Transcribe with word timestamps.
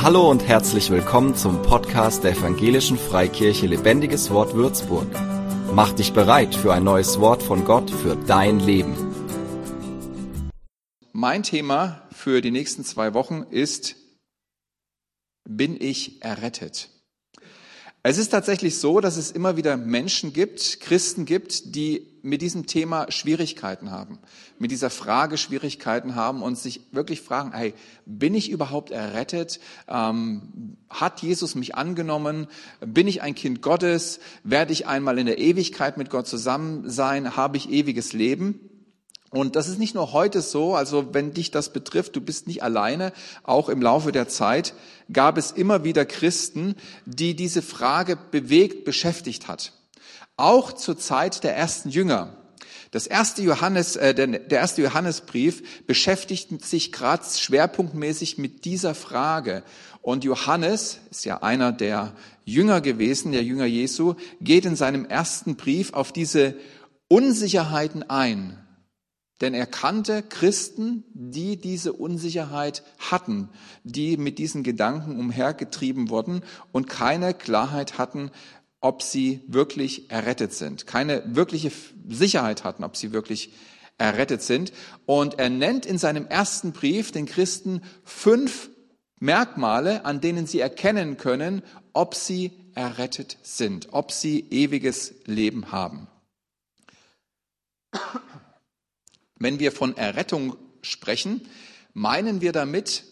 Hallo 0.00 0.30
und 0.30 0.46
herzlich 0.46 0.90
willkommen 0.90 1.34
zum 1.34 1.60
Podcast 1.62 2.22
der 2.22 2.30
Evangelischen 2.30 2.96
Freikirche 2.96 3.66
Lebendiges 3.66 4.30
Wort 4.30 4.54
Würzburg. 4.54 5.08
Mach 5.74 5.92
dich 5.92 6.12
bereit 6.12 6.54
für 6.54 6.72
ein 6.72 6.84
neues 6.84 7.18
Wort 7.18 7.42
von 7.42 7.64
Gott 7.64 7.90
für 7.90 8.14
dein 8.14 8.60
Leben. 8.60 8.94
Mein 11.10 11.42
Thema 11.42 12.08
für 12.12 12.40
die 12.40 12.52
nächsten 12.52 12.84
zwei 12.84 13.12
Wochen 13.12 13.42
ist, 13.50 13.96
bin 15.44 15.76
ich 15.80 16.22
errettet? 16.22 16.90
Es 18.04 18.18
ist 18.18 18.28
tatsächlich 18.28 18.78
so, 18.78 19.00
dass 19.00 19.16
es 19.16 19.32
immer 19.32 19.56
wieder 19.56 19.76
Menschen 19.76 20.32
gibt, 20.32 20.78
Christen 20.78 21.24
gibt, 21.24 21.74
die 21.74 22.17
mit 22.28 22.42
diesem 22.42 22.66
Thema 22.66 23.10
Schwierigkeiten 23.10 23.90
haben, 23.90 24.18
mit 24.58 24.70
dieser 24.70 24.90
Frage 24.90 25.38
Schwierigkeiten 25.38 26.14
haben 26.14 26.42
und 26.42 26.58
sich 26.58 26.82
wirklich 26.92 27.20
fragen, 27.20 27.52
hey, 27.52 27.74
bin 28.06 28.34
ich 28.34 28.50
überhaupt 28.50 28.90
errettet? 28.90 29.60
Ähm, 29.88 30.76
hat 30.90 31.22
Jesus 31.22 31.54
mich 31.54 31.74
angenommen? 31.74 32.46
Bin 32.80 33.08
ich 33.08 33.22
ein 33.22 33.34
Kind 33.34 33.62
Gottes? 33.62 34.20
Werde 34.44 34.72
ich 34.72 34.86
einmal 34.86 35.18
in 35.18 35.26
der 35.26 35.38
Ewigkeit 35.38 35.96
mit 35.96 36.10
Gott 36.10 36.26
zusammen 36.26 36.88
sein? 36.88 37.36
Habe 37.36 37.56
ich 37.56 37.70
ewiges 37.70 38.12
Leben? 38.12 38.60
Und 39.30 39.56
das 39.56 39.68
ist 39.68 39.78
nicht 39.78 39.94
nur 39.94 40.12
heute 40.12 40.40
so, 40.40 40.74
also 40.74 41.12
wenn 41.12 41.34
dich 41.34 41.50
das 41.50 41.72
betrifft, 41.72 42.16
du 42.16 42.20
bist 42.20 42.46
nicht 42.46 42.62
alleine, 42.62 43.12
auch 43.42 43.68
im 43.68 43.82
Laufe 43.82 44.10
der 44.10 44.28
Zeit 44.28 44.72
gab 45.12 45.36
es 45.36 45.50
immer 45.50 45.84
wieder 45.84 46.06
Christen, 46.06 46.74
die 47.04 47.36
diese 47.36 47.60
Frage 47.60 48.16
bewegt, 48.30 48.84
beschäftigt 48.84 49.46
hat. 49.46 49.72
Auch 50.38 50.72
zur 50.72 50.96
Zeit 50.96 51.42
der 51.44 51.56
ersten 51.56 51.90
Jünger. 51.90 52.32
Das 52.92 53.06
erste 53.06 53.42
Johannes, 53.42 53.96
äh, 53.96 54.14
der, 54.14 54.50
erste 54.50 54.82
Johannesbrief 54.82 55.84
beschäftigt 55.86 56.64
sich 56.64 56.92
gerade 56.92 57.24
schwerpunktmäßig 57.24 58.38
mit 58.38 58.64
dieser 58.64 58.94
Frage. 58.94 59.64
Und 60.00 60.24
Johannes 60.24 61.00
ist 61.10 61.24
ja 61.24 61.42
einer 61.42 61.72
der 61.72 62.14
Jünger 62.44 62.80
gewesen, 62.80 63.32
der 63.32 63.42
Jünger 63.42 63.66
Jesu, 63.66 64.14
geht 64.40 64.64
in 64.64 64.76
seinem 64.76 65.04
ersten 65.04 65.56
Brief 65.56 65.92
auf 65.92 66.12
diese 66.12 66.54
Unsicherheiten 67.08 68.08
ein 68.08 68.58
denn 69.40 69.54
er 69.54 69.66
kannte 69.66 70.22
Christen, 70.22 71.04
die 71.14 71.56
diese 71.56 71.92
Unsicherheit 71.92 72.82
hatten, 72.98 73.48
die 73.84 74.16
mit 74.16 74.38
diesen 74.38 74.62
Gedanken 74.62 75.18
umhergetrieben 75.18 76.10
wurden 76.10 76.42
und 76.72 76.88
keine 76.88 77.34
Klarheit 77.34 77.98
hatten, 77.98 78.30
ob 78.80 79.02
sie 79.02 79.42
wirklich 79.46 80.10
errettet 80.10 80.52
sind, 80.52 80.86
keine 80.86 81.22
wirkliche 81.26 81.72
Sicherheit 82.08 82.64
hatten, 82.64 82.84
ob 82.84 82.96
sie 82.96 83.12
wirklich 83.12 83.50
errettet 83.98 84.42
sind. 84.42 84.72
Und 85.06 85.38
er 85.38 85.50
nennt 85.50 85.84
in 85.84 85.98
seinem 85.98 86.26
ersten 86.26 86.72
Brief 86.72 87.10
den 87.12 87.26
Christen 87.26 87.82
fünf 88.04 88.70
Merkmale, 89.20 90.04
an 90.04 90.20
denen 90.20 90.46
sie 90.46 90.60
erkennen 90.60 91.16
können, 91.16 91.62
ob 91.92 92.14
sie 92.14 92.52
errettet 92.74 93.38
sind, 93.42 93.88
ob 93.92 94.12
sie 94.12 94.46
ewiges 94.50 95.14
Leben 95.24 95.72
haben. 95.72 96.06
Wenn 99.40 99.58
wir 99.58 99.72
von 99.72 99.96
Errettung 99.96 100.56
sprechen, 100.82 101.48
meinen 101.94 102.40
wir 102.40 102.52
damit 102.52 103.04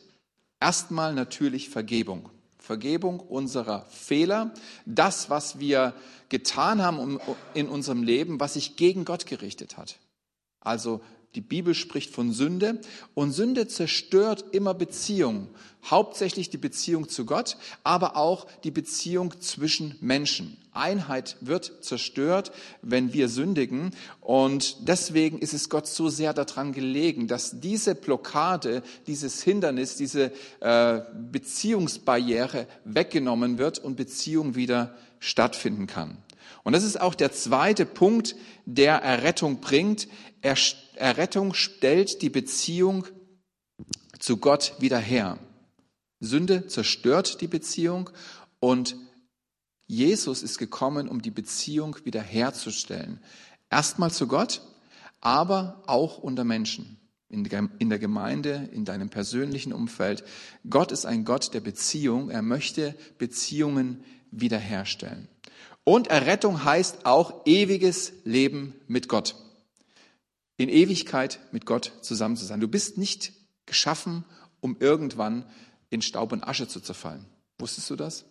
erstmal 0.61 1.15
natürlich 1.15 1.69
Vergebung. 1.69 2.31
Vergebung 2.67 3.21
unserer 3.21 3.87
Fehler, 3.87 4.53
das, 4.85 5.31
was 5.31 5.61
wir 5.61 5.95
getan 6.29 6.83
haben 6.83 7.21
in 7.55 7.69
unserem 7.69 8.03
Leben, 8.03 8.41
was 8.41 8.55
sich 8.55 8.77
gegen 8.77 9.05
Gott 9.05 9.27
gerichtet 9.27 9.77
hat. 9.77 9.99
Also 10.61 11.01
die 11.37 11.41
Bibel 11.41 11.75
spricht 11.75 12.13
von 12.13 12.33
Sünde 12.33 12.81
und 13.15 13.31
Sünde 13.31 13.69
zerstört 13.69 14.47
immer 14.53 14.75
Beziehungen, 14.75 15.49
hauptsächlich 15.85 16.51
die 16.51 16.59
Beziehung 16.59 17.09
zu 17.09 17.25
Gott, 17.25 17.57
aber 17.85 18.17
auch 18.17 18.47
die 18.65 18.71
Beziehung 18.73 19.41
zwischen 19.41 19.97
Menschen. 20.01 20.57
Einheit 20.77 21.37
wird 21.41 21.85
zerstört, 21.85 22.53
wenn 22.83 23.13
wir 23.13 23.29
sündigen 23.29 23.91
und 24.21 24.89
deswegen 24.89 25.39
ist 25.39 25.55
es 25.55 25.69
Gott 25.69 25.87
so 25.87 26.09
sehr 26.09 26.33
daran 26.33 26.73
gelegen, 26.73 27.29
dass 27.29 27.61
diese 27.61 27.95
Blockade, 27.95 28.83
dieses 29.07 29.43
Hindernis, 29.43 29.97
diese 29.97 30.33
äh, 30.61 31.01
Beziehungsbarriere 31.31 32.67
weggenommen 32.85 33.59
wird 33.59 33.79
und 33.79 33.97
Beziehung 33.97 34.55
wieder 34.55 34.95
stattfinden 35.19 35.87
kann. 35.87 36.19
Und 36.63 36.73
das 36.73 36.85
ist 36.85 37.01
auch 37.01 37.15
der 37.15 37.33
zweite 37.33 37.87
Punkt, 37.87 38.37
der 38.65 38.97
Errettung 38.97 39.61
bringt. 39.61 40.09
Errettung 40.97 41.55
stellt 41.55 42.23
die 42.23 42.31
Beziehung 42.31 43.07
zu 44.19 44.39
Gott 44.39 44.75
wieder 44.79 44.99
her. 44.99 45.39
Sünde 46.21 46.67
zerstört 46.67 47.41
die 47.41 47.47
Beziehung 47.47 48.11
und 48.59 48.97
Jesus 49.87 50.43
ist 50.43 50.59
gekommen, 50.59 51.09
um 51.09 51.23
die 51.23 51.31
Beziehung 51.31 51.97
wiederherzustellen. 52.05 53.21
Erstmal 53.71 54.11
zu 54.11 54.27
Gott, 54.27 54.63
aber 55.21 55.83
auch 55.87 56.19
unter 56.19 56.45
Menschen, 56.45 56.99
in 57.29 57.45
der 57.89 57.99
Gemeinde, 57.99 58.69
in 58.73 58.85
deinem 58.85 59.11
persönlichen 59.11 59.73
Umfeld. 59.73 60.25
Gott 60.69 60.93
ist 60.93 61.07
ein 61.07 61.25
Gott 61.25 61.55
der 61.55 61.61
Beziehung. 61.61 62.31
Er 62.31 62.43
möchte 62.43 62.95
Beziehungen 63.19 64.05
wiederherstellen. 64.31 65.29
Und 65.85 66.09
Errettung 66.09 66.65
heißt 66.65 67.07
auch 67.07 67.47
ewiges 67.47 68.13
Leben 68.25 68.75
mit 68.87 69.09
Gott. 69.09 69.37
In 70.57 70.69
Ewigkeit 70.69 71.39
mit 71.53 71.67
Gott 71.67 71.93
zusammen 72.01 72.37
zu 72.37 72.45
sein. 72.45 72.61
Du 72.61 72.69
bist 72.69 72.99
nicht 72.99 73.33
geschaffen, 73.67 74.25
um 74.61 74.77
irgendwann 74.81 75.45
in 75.91 76.03
Staub 76.03 76.33
und 76.33 76.43
Asche 76.43 76.67
zu 76.67 76.81
zerfallen. 76.81 77.27
Wusstest 77.59 77.91
du 77.91 77.97
das? 77.97 78.25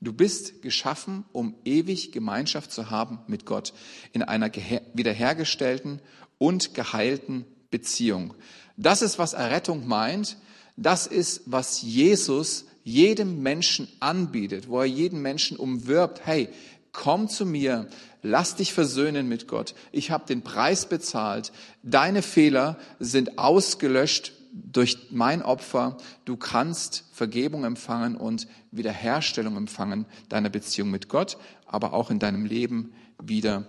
Du 0.00 0.14
bist 0.14 0.62
geschaffen, 0.62 1.24
um 1.32 1.54
ewig 1.64 2.10
Gemeinschaft 2.10 2.72
zu 2.72 2.90
haben 2.90 3.20
mit 3.26 3.44
Gott 3.44 3.74
in 4.12 4.22
einer 4.22 4.50
wiederhergestellten 4.94 6.00
und 6.38 6.72
geheilten 6.72 7.44
Beziehung. 7.70 8.34
Das 8.78 9.02
ist, 9.02 9.18
was 9.18 9.34
Errettung 9.34 9.86
meint. 9.86 10.38
Das 10.76 11.06
ist, 11.06 11.42
was 11.44 11.82
Jesus 11.82 12.64
jedem 12.82 13.42
Menschen 13.42 13.88
anbietet, 14.00 14.68
wo 14.68 14.80
er 14.80 14.86
jeden 14.86 15.20
Menschen 15.20 15.58
umwirbt. 15.58 16.22
Hey, 16.24 16.48
komm 16.92 17.28
zu 17.28 17.44
mir, 17.44 17.86
lass 18.22 18.56
dich 18.56 18.72
versöhnen 18.72 19.28
mit 19.28 19.48
Gott. 19.48 19.74
Ich 19.92 20.10
habe 20.10 20.26
den 20.26 20.40
Preis 20.40 20.86
bezahlt. 20.86 21.52
Deine 21.82 22.22
Fehler 22.22 22.78
sind 22.98 23.38
ausgelöscht 23.38 24.32
durch 24.52 25.08
mein 25.10 25.42
Opfer. 25.42 25.96
Du 26.24 26.36
kannst 26.36 27.04
Vergebung 27.12 27.64
empfangen 27.64 28.16
und 28.16 28.46
Wiederherstellung 28.70 29.56
empfangen 29.56 30.06
deiner 30.28 30.50
Beziehung 30.50 30.90
mit 30.90 31.08
Gott, 31.08 31.38
aber 31.66 31.92
auch 31.92 32.10
in 32.10 32.18
deinem 32.18 32.44
Leben 32.44 32.92
wieder 33.22 33.66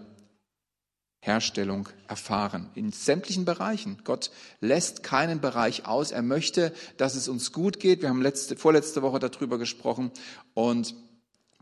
Herstellung 1.20 1.88
erfahren. 2.08 2.72
In 2.74 2.92
sämtlichen 2.92 3.46
Bereichen. 3.46 4.02
Gott 4.04 4.32
lässt 4.60 5.04
keinen 5.04 5.40
Bereich 5.40 5.86
aus. 5.86 6.12
Er 6.12 6.24
möchte, 6.24 6.74
dass 6.98 7.16
es 7.16 7.28
uns 7.28 7.52
gut 7.52 7.80
geht. 7.80 8.02
Wir 8.02 8.10
haben 8.10 8.24
letzte, 8.24 8.56
vorletzte 8.56 9.04
Woche 9.04 9.20
darüber 9.20 9.60
gesprochen 9.60 10.12
und 10.56 10.96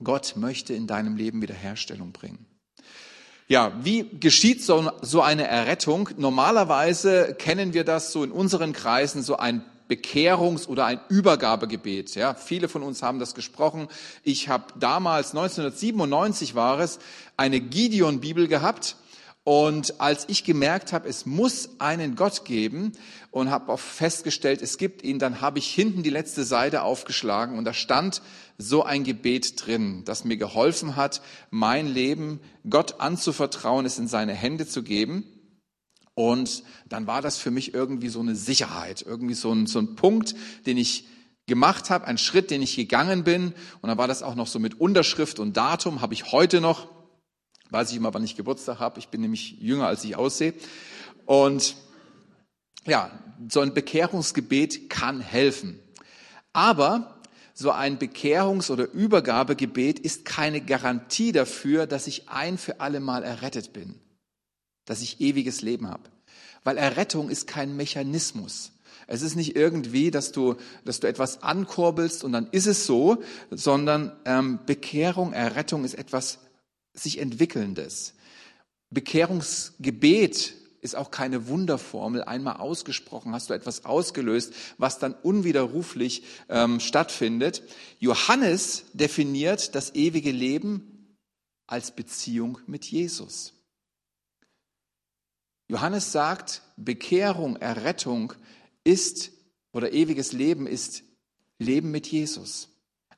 Gott 0.01 0.35
möchte 0.37 0.73
in 0.73 0.87
deinem 0.87 1.17
Leben 1.17 1.41
Wiederherstellung 1.41 2.13
bringen. 2.13 2.45
Ja, 3.51 3.73
wie 3.81 4.07
geschieht 4.19 4.63
so, 4.63 4.91
so 5.01 5.23
eine 5.23 5.47
Errettung? 5.47 6.11
Normalerweise 6.17 7.33
kennen 7.33 7.73
wir 7.73 7.83
das 7.83 8.11
so 8.11 8.23
in 8.23 8.31
unseren 8.31 8.73
Kreisen, 8.73 9.23
so 9.23 9.37
ein 9.37 9.65
Bekehrungs- 9.89 10.67
oder 10.67 10.85
ein 10.85 10.99
Übergabegebet. 11.09 12.13
Ja, 12.13 12.35
viele 12.35 12.69
von 12.69 12.83
uns 12.83 13.01
haben 13.01 13.17
das 13.17 13.33
gesprochen. 13.33 13.87
Ich 14.21 14.49
habe 14.49 14.65
damals, 14.79 15.31
1997 15.31 16.53
war 16.53 16.79
es, 16.79 16.99
eine 17.37 17.59
Gideon-Bibel 17.59 18.47
gehabt 18.47 18.97
und 19.43 19.99
als 19.99 20.25
ich 20.29 20.43
gemerkt 20.43 20.93
habe, 20.93 21.09
es 21.09 21.25
muss 21.25 21.71
einen 21.79 22.15
Gott 22.15 22.45
geben 22.45 22.91
und 23.31 23.51
habe 23.51 23.71
auch 23.71 23.79
festgestellt, 23.79 24.61
es 24.61 24.77
gibt 24.77 25.03
ihn, 25.03 25.19
dann 25.19 25.41
habe 25.41 25.59
ich 25.59 25.67
hinten 25.67 26.03
die 26.03 26.09
letzte 26.09 26.43
Seite 26.43 26.81
aufgeschlagen 26.81 27.57
und 27.57 27.65
da 27.65 27.73
stand 27.73 28.21
so 28.57 28.83
ein 28.83 29.03
Gebet 29.03 29.65
drin, 29.65 30.03
das 30.05 30.25
mir 30.25 30.37
geholfen 30.37 30.95
hat, 30.95 31.21
mein 31.51 31.87
Leben 31.87 32.39
Gott 32.69 32.99
anzuvertrauen, 32.99 33.85
es 33.85 33.99
in 33.99 34.07
seine 34.07 34.33
Hände 34.33 34.67
zu 34.67 34.83
geben. 34.83 35.23
Und 36.15 36.63
dann 36.89 37.07
war 37.07 37.21
das 37.21 37.37
für 37.37 37.51
mich 37.51 37.73
irgendwie 37.73 38.09
so 38.09 38.19
eine 38.19 38.35
Sicherheit, 38.35 39.01
irgendwie 39.01 39.35
so 39.35 39.53
ein, 39.53 39.67
so 39.67 39.79
ein 39.79 39.95
Punkt, 39.95 40.35
den 40.65 40.77
ich 40.77 41.07
gemacht 41.47 41.89
habe, 41.89 42.05
ein 42.07 42.17
Schritt, 42.17 42.51
den 42.51 42.61
ich 42.61 42.75
gegangen 42.75 43.23
bin. 43.23 43.53
Und 43.81 43.87
dann 43.87 43.97
war 43.97 44.07
das 44.07 44.23
auch 44.23 44.35
noch 44.35 44.47
so 44.47 44.59
mit 44.59 44.81
Unterschrift 44.81 45.39
und 45.39 45.55
Datum, 45.55 46.01
habe 46.01 46.13
ich 46.13 46.31
heute 46.31 46.59
noch. 46.59 46.87
Weiß 47.69 47.91
ich 47.91 47.97
immer, 47.97 48.13
wann 48.13 48.23
ich 48.23 48.35
Geburtstag 48.35 48.79
habe. 48.79 48.99
Ich 48.99 49.09
bin 49.09 49.21
nämlich 49.21 49.59
jünger, 49.61 49.87
als 49.87 50.03
ich 50.03 50.15
aussehe. 50.15 50.55
Und 51.25 51.75
ja, 52.85 53.11
so 53.49 53.61
ein 53.61 53.73
Bekehrungsgebet 53.73 54.89
kann 54.89 55.21
helfen. 55.21 55.79
Aber 56.53 57.19
so 57.53 57.71
ein 57.71 57.99
Bekehrungs- 57.99 58.71
oder 58.71 58.89
Übergabegebet 58.89 59.99
ist 59.99 60.25
keine 60.25 60.61
Garantie 60.61 61.31
dafür, 61.31 61.87
dass 61.87 62.07
ich 62.07 62.29
ein 62.29 62.57
für 62.57 62.79
alle 62.79 62.99
Mal 62.99 63.23
errettet 63.23 63.73
bin, 63.73 63.95
dass 64.85 65.01
ich 65.01 65.19
ewiges 65.19 65.61
Leben 65.61 65.89
habe. 65.89 66.09
Weil 66.63 66.77
Errettung 66.77 67.29
ist 67.29 67.47
kein 67.47 67.75
Mechanismus. 67.75 68.71
Es 69.07 69.21
ist 69.23 69.35
nicht 69.35 69.55
irgendwie, 69.55 70.11
dass 70.11 70.31
du, 70.31 70.55
dass 70.85 70.99
du 70.99 71.07
etwas 71.07 71.41
ankurbelst 71.41 72.23
und 72.23 72.31
dann 72.31 72.47
ist 72.51 72.67
es 72.67 72.85
so, 72.85 73.23
sondern 73.49 74.15
ähm, 74.25 74.59
Bekehrung, 74.65 75.33
Errettung 75.33 75.83
ist 75.83 75.95
etwas 75.95 76.39
sich 76.93 77.17
entwickelndes. 77.17 78.13
Bekehrungsgebet 78.91 80.53
ist 80.81 80.95
auch 80.95 81.11
keine 81.11 81.47
Wunderformel. 81.47 82.23
Einmal 82.23 82.57
ausgesprochen 82.57 83.33
hast 83.33 83.49
du 83.49 83.53
etwas 83.53 83.85
ausgelöst, 83.85 84.53
was 84.77 84.99
dann 84.99 85.13
unwiderruflich 85.13 86.23
ähm, 86.49 86.79
stattfindet. 86.79 87.63
Johannes 87.99 88.85
definiert 88.93 89.75
das 89.75 89.95
ewige 89.95 90.31
Leben 90.31 91.15
als 91.67 91.91
Beziehung 91.91 92.59
mit 92.65 92.85
Jesus. 92.85 93.53
Johannes 95.67 96.11
sagt, 96.11 96.63
Bekehrung, 96.77 97.55
Errettung 97.57 98.33
ist 98.83 99.31
oder 99.71 99.91
ewiges 99.93 100.31
Leben 100.31 100.65
ist 100.65 101.03
Leben 101.59 101.91
mit 101.91 102.07
Jesus. 102.07 102.69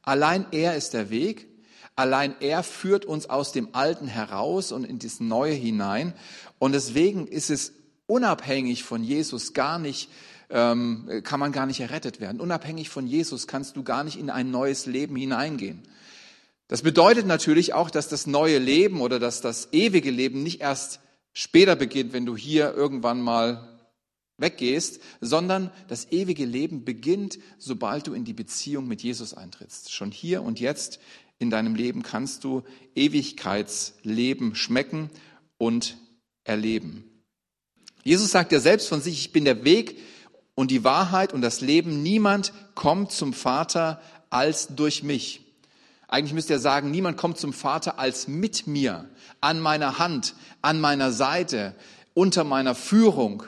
Allein 0.02 0.46
er 0.52 0.76
ist 0.76 0.94
der 0.94 1.10
Weg, 1.10 1.48
allein 2.02 2.36
er 2.40 2.64
führt 2.64 3.06
uns 3.06 3.30
aus 3.30 3.52
dem 3.52 3.70
Alten 3.74 4.08
heraus 4.08 4.72
und 4.72 4.84
in 4.84 5.00
das 5.00 5.20
Neue 5.20 5.54
hinein. 5.54 6.14
Und 6.60 6.74
deswegen 6.74 7.28
ist 7.28 7.50
es 7.50 7.74
unabhängig 8.08 8.84
von 8.84 9.04
Jesus 9.04 9.54
gar 9.54 9.78
nicht, 9.80 10.10
ähm, 10.50 11.22
kann 11.24 11.40
man 11.40 11.52
gar 11.52 11.68
nicht 11.68 11.80
errettet 11.80 12.20
werden. 12.20 12.42
Unabhängig 12.42 12.90
von 12.90 13.08
Jesus 13.08 13.48
kannst 13.48 13.78
du 13.78 13.84
gar 13.84 14.04
nicht 14.04 14.20
in 14.20 14.30
ein 14.30 14.52
neues 14.52 14.88
Leben 14.88 15.16
hineingehen. 15.16 15.84
Das 16.68 16.82
bedeutet 16.82 17.28
natürlich 17.28 17.74
auch, 17.74 17.90
dass 17.90 18.08
das 18.08 18.26
neue 18.26 18.58
Leben 18.58 19.02
oder 19.02 19.20
dass 19.20 19.42
das 19.42 19.70
ewige 19.72 20.10
Leben 20.10 20.42
nicht 20.42 20.62
erst 20.62 21.02
später 21.34 21.76
beginnt, 21.76 22.14
wenn 22.14 22.26
du 22.26 22.36
hier 22.36 22.74
irgendwann 22.74 23.22
mal 23.22 23.68
weggehst, 24.38 25.02
sondern 25.22 25.72
das 25.88 26.12
ewige 26.12 26.46
Leben 26.46 26.84
beginnt, 26.84 27.38
sobald 27.60 28.08
du 28.08 28.14
in 28.14 28.26
die 28.26 28.34
Beziehung 28.34 28.88
mit 28.88 29.04
Jesus 29.04 29.34
eintrittst. 29.34 29.94
Schon 29.94 30.12
hier 30.12 30.42
und 30.42 30.60
jetzt 30.60 31.00
in 31.42 31.50
deinem 31.50 31.76
Leben 31.76 32.04
kannst 32.04 32.44
du 32.44 32.64
Ewigkeitsleben 32.94 34.56
schmecken 34.56 35.10
und 35.58 35.98
erleben. 36.44 37.04
Jesus 38.04 38.32
sagt 38.32 38.52
ja 38.52 38.60
selbst 38.60 38.88
von 38.88 39.02
sich, 39.02 39.20
ich 39.20 39.32
bin 39.32 39.46
der 39.46 39.64
Weg 39.64 39.98
und 40.56 40.72
die 40.72 40.84
Wahrheit 40.84 41.34
und 41.34 41.42
das 41.42 41.62
Leben. 41.62 42.04
Niemand 42.04 42.54
kommt 42.76 43.12
zum 43.12 43.34
Vater 43.34 44.02
als 44.30 44.68
durch 44.76 45.04
mich. 45.04 45.42
Eigentlich 46.08 46.34
müsste 46.34 46.54
er 46.54 46.60
sagen, 46.60 46.92
niemand 46.92 47.18
kommt 47.18 47.38
zum 47.38 47.54
Vater 47.54 47.98
als 47.98 48.28
mit 48.28 48.68
mir, 48.68 49.10
an 49.40 49.60
meiner 49.60 49.98
Hand, 49.98 50.36
an 50.62 50.80
meiner 50.80 51.12
Seite, 51.12 51.74
unter 52.14 52.44
meiner 52.44 52.76
Führung. 52.76 53.44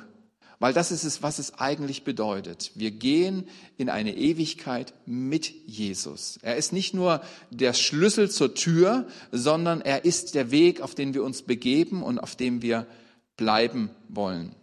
Weil 0.63 0.71
das 0.71 0.94
ist 0.94 1.04
es, 1.04 1.21
was 1.21 1.39
es 1.39 1.56
eigentlich 1.56 2.06
bedeutet. 2.06 2.71
Wir 2.74 2.92
gehen 2.92 3.50
in 3.75 3.89
eine 3.89 4.15
Ewigkeit 4.15 4.94
mit 5.06 5.51
Jesus. 5.65 6.39
Er 6.42 6.56
ist 6.56 6.71
nicht 6.71 6.94
nur 6.94 7.21
der 7.50 7.74
Schlüssel 7.74 8.31
zur 8.31 8.56
Tür, 8.56 9.06
sondern 9.33 9.81
er 9.81 10.06
ist 10.06 10.36
der 10.36 10.51
Weg, 10.51 10.80
auf 10.80 10.95
den 10.95 11.13
wir 11.13 11.25
uns 11.25 11.42
begeben 11.42 12.01
und 12.01 12.18
auf 12.18 12.38
dem 12.38 12.62
wir 12.62 12.88
bleiben 13.36 13.89
wollen. 14.07 14.56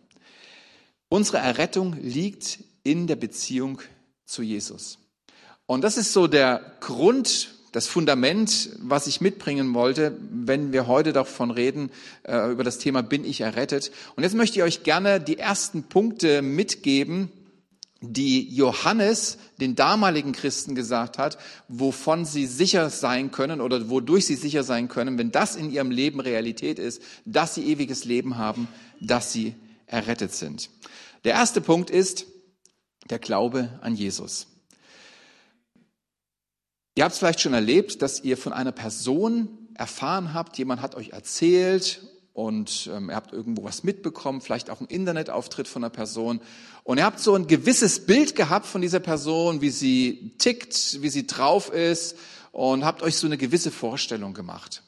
Unsere 1.10 1.36
Errettung 1.36 1.94
liegt 2.00 2.60
in 2.82 3.06
der 3.06 3.16
Beziehung 3.16 3.82
zu 4.24 4.40
Jesus. 4.40 4.96
Und 5.66 5.84
das 5.84 5.98
ist 5.98 6.14
so 6.14 6.28
der 6.28 6.78
Grund, 6.80 7.56
das 7.72 7.86
Fundament, 7.86 8.70
was 8.80 9.06
ich 9.06 9.20
mitbringen 9.20 9.74
wollte, 9.74 10.16
wenn 10.30 10.72
wir 10.72 10.86
heute 10.86 11.12
davon 11.12 11.50
reden, 11.50 11.90
äh, 12.24 12.50
über 12.50 12.64
das 12.64 12.78
Thema 12.78 13.02
bin 13.02 13.24
ich 13.24 13.40
errettet. 13.40 13.92
Und 14.16 14.22
jetzt 14.24 14.34
möchte 14.34 14.58
ich 14.58 14.62
euch 14.64 14.82
gerne 14.82 15.20
die 15.20 15.38
ersten 15.38 15.84
Punkte 15.84 16.42
mitgeben, 16.42 17.30
die 18.02 18.48
Johannes 18.54 19.38
den 19.60 19.76
damaligen 19.76 20.32
Christen 20.32 20.74
gesagt 20.74 21.18
hat, 21.18 21.38
wovon 21.68 22.24
sie 22.24 22.46
sicher 22.46 22.88
sein 22.88 23.30
können 23.30 23.60
oder 23.60 23.90
wodurch 23.90 24.26
sie 24.26 24.36
sicher 24.36 24.64
sein 24.64 24.88
können, 24.88 25.18
wenn 25.18 25.30
das 25.30 25.54
in 25.54 25.70
ihrem 25.70 25.90
Leben 25.90 26.20
Realität 26.20 26.78
ist, 26.78 27.02
dass 27.26 27.54
sie 27.54 27.66
ewiges 27.66 28.04
Leben 28.04 28.38
haben, 28.38 28.68
dass 29.00 29.32
sie 29.32 29.54
errettet 29.86 30.32
sind. 30.32 30.70
Der 31.24 31.34
erste 31.34 31.60
Punkt 31.60 31.90
ist 31.90 32.24
der 33.10 33.18
Glaube 33.18 33.78
an 33.82 33.94
Jesus. 33.94 34.46
Ihr 37.00 37.04
habt 37.04 37.14
es 37.14 37.18
vielleicht 37.18 37.40
schon 37.40 37.54
erlebt, 37.54 38.02
dass 38.02 38.24
ihr 38.24 38.36
von 38.36 38.52
einer 38.52 38.72
Person 38.72 39.48
erfahren 39.72 40.34
habt, 40.34 40.58
jemand 40.58 40.82
hat 40.82 40.96
euch 40.96 41.14
erzählt 41.14 42.02
und 42.34 42.90
ähm, 42.94 43.08
ihr 43.08 43.16
habt 43.16 43.32
irgendwo 43.32 43.64
was 43.64 43.84
mitbekommen, 43.84 44.42
vielleicht 44.42 44.68
auch 44.68 44.82
ein 44.82 44.86
Internetauftritt 44.86 45.66
von 45.66 45.82
einer 45.82 45.88
Person 45.88 46.42
und 46.84 46.98
ihr 46.98 47.04
habt 47.04 47.18
so 47.18 47.34
ein 47.34 47.46
gewisses 47.46 48.04
Bild 48.04 48.36
gehabt 48.36 48.66
von 48.66 48.82
dieser 48.82 49.00
Person, 49.00 49.62
wie 49.62 49.70
sie 49.70 50.34
tickt, 50.36 51.00
wie 51.00 51.08
sie 51.08 51.26
drauf 51.26 51.72
ist 51.72 52.18
und 52.52 52.84
habt 52.84 53.02
euch 53.02 53.16
so 53.16 53.26
eine 53.26 53.38
gewisse 53.38 53.70
Vorstellung 53.70 54.34
gemacht. 54.34 54.82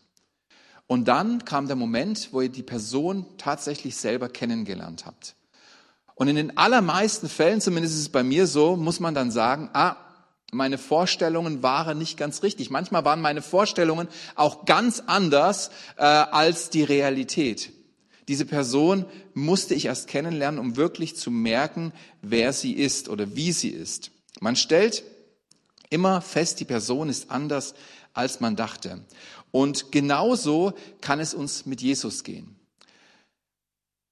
Und 0.86 1.08
dann 1.08 1.46
kam 1.46 1.66
der 1.66 1.76
Moment, 1.76 2.28
wo 2.32 2.42
ihr 2.42 2.50
die 2.50 2.62
Person 2.62 3.24
tatsächlich 3.38 3.96
selber 3.96 4.28
kennengelernt 4.28 5.06
habt. 5.06 5.34
Und 6.14 6.28
in 6.28 6.36
den 6.36 6.58
allermeisten 6.58 7.30
Fällen, 7.30 7.62
zumindest 7.62 7.94
ist 7.94 8.02
es 8.02 8.08
bei 8.10 8.22
mir 8.22 8.46
so, 8.46 8.76
muss 8.76 9.00
man 9.00 9.14
dann 9.14 9.30
sagen, 9.30 9.70
ah, 9.72 9.96
meine 10.52 10.76
Vorstellungen 10.76 11.62
waren 11.62 11.98
nicht 11.98 12.18
ganz 12.18 12.42
richtig. 12.42 12.70
Manchmal 12.70 13.04
waren 13.04 13.22
meine 13.22 13.42
Vorstellungen 13.42 14.06
auch 14.34 14.66
ganz 14.66 15.02
anders 15.06 15.70
äh, 15.96 16.02
als 16.02 16.68
die 16.68 16.84
Realität. 16.84 17.72
Diese 18.28 18.44
Person 18.44 19.06
musste 19.34 19.74
ich 19.74 19.86
erst 19.86 20.08
kennenlernen, 20.08 20.60
um 20.60 20.76
wirklich 20.76 21.16
zu 21.16 21.30
merken, 21.30 21.92
wer 22.20 22.52
sie 22.52 22.74
ist 22.74 23.08
oder 23.08 23.34
wie 23.34 23.50
sie 23.50 23.70
ist. 23.70 24.10
Man 24.40 24.54
stellt 24.54 25.02
immer 25.88 26.20
fest, 26.20 26.60
die 26.60 26.64
Person 26.66 27.08
ist 27.08 27.30
anders, 27.30 27.74
als 28.12 28.40
man 28.40 28.54
dachte. 28.54 29.04
Und 29.50 29.90
genauso 29.90 30.74
kann 31.00 31.18
es 31.18 31.32
uns 31.32 31.64
mit 31.64 31.80
Jesus 31.80 32.24
gehen. 32.24 32.56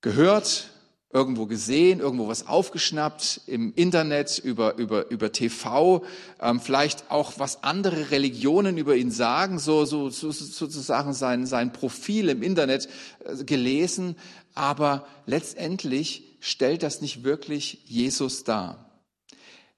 Gehört, 0.00 0.70
irgendwo 1.12 1.46
gesehen, 1.46 1.98
irgendwo 1.98 2.28
was 2.28 2.46
aufgeschnappt, 2.46 3.42
im 3.46 3.72
Internet, 3.74 4.38
über, 4.38 4.76
über, 4.76 5.10
über 5.10 5.32
TV, 5.32 6.04
ähm, 6.40 6.60
vielleicht 6.60 7.10
auch 7.10 7.32
was 7.38 7.64
andere 7.64 8.12
Religionen 8.12 8.78
über 8.78 8.94
ihn 8.94 9.10
sagen, 9.10 9.58
so, 9.58 9.84
so, 9.84 10.08
so 10.08 10.30
sozusagen 10.30 11.12
sein, 11.12 11.46
sein 11.46 11.72
Profil 11.72 12.28
im 12.28 12.42
Internet 12.42 12.88
äh, 13.24 13.42
gelesen, 13.42 14.16
aber 14.54 15.06
letztendlich 15.26 16.36
stellt 16.38 16.84
das 16.84 17.00
nicht 17.00 17.24
wirklich 17.24 17.82
Jesus 17.86 18.44
dar. 18.44 18.86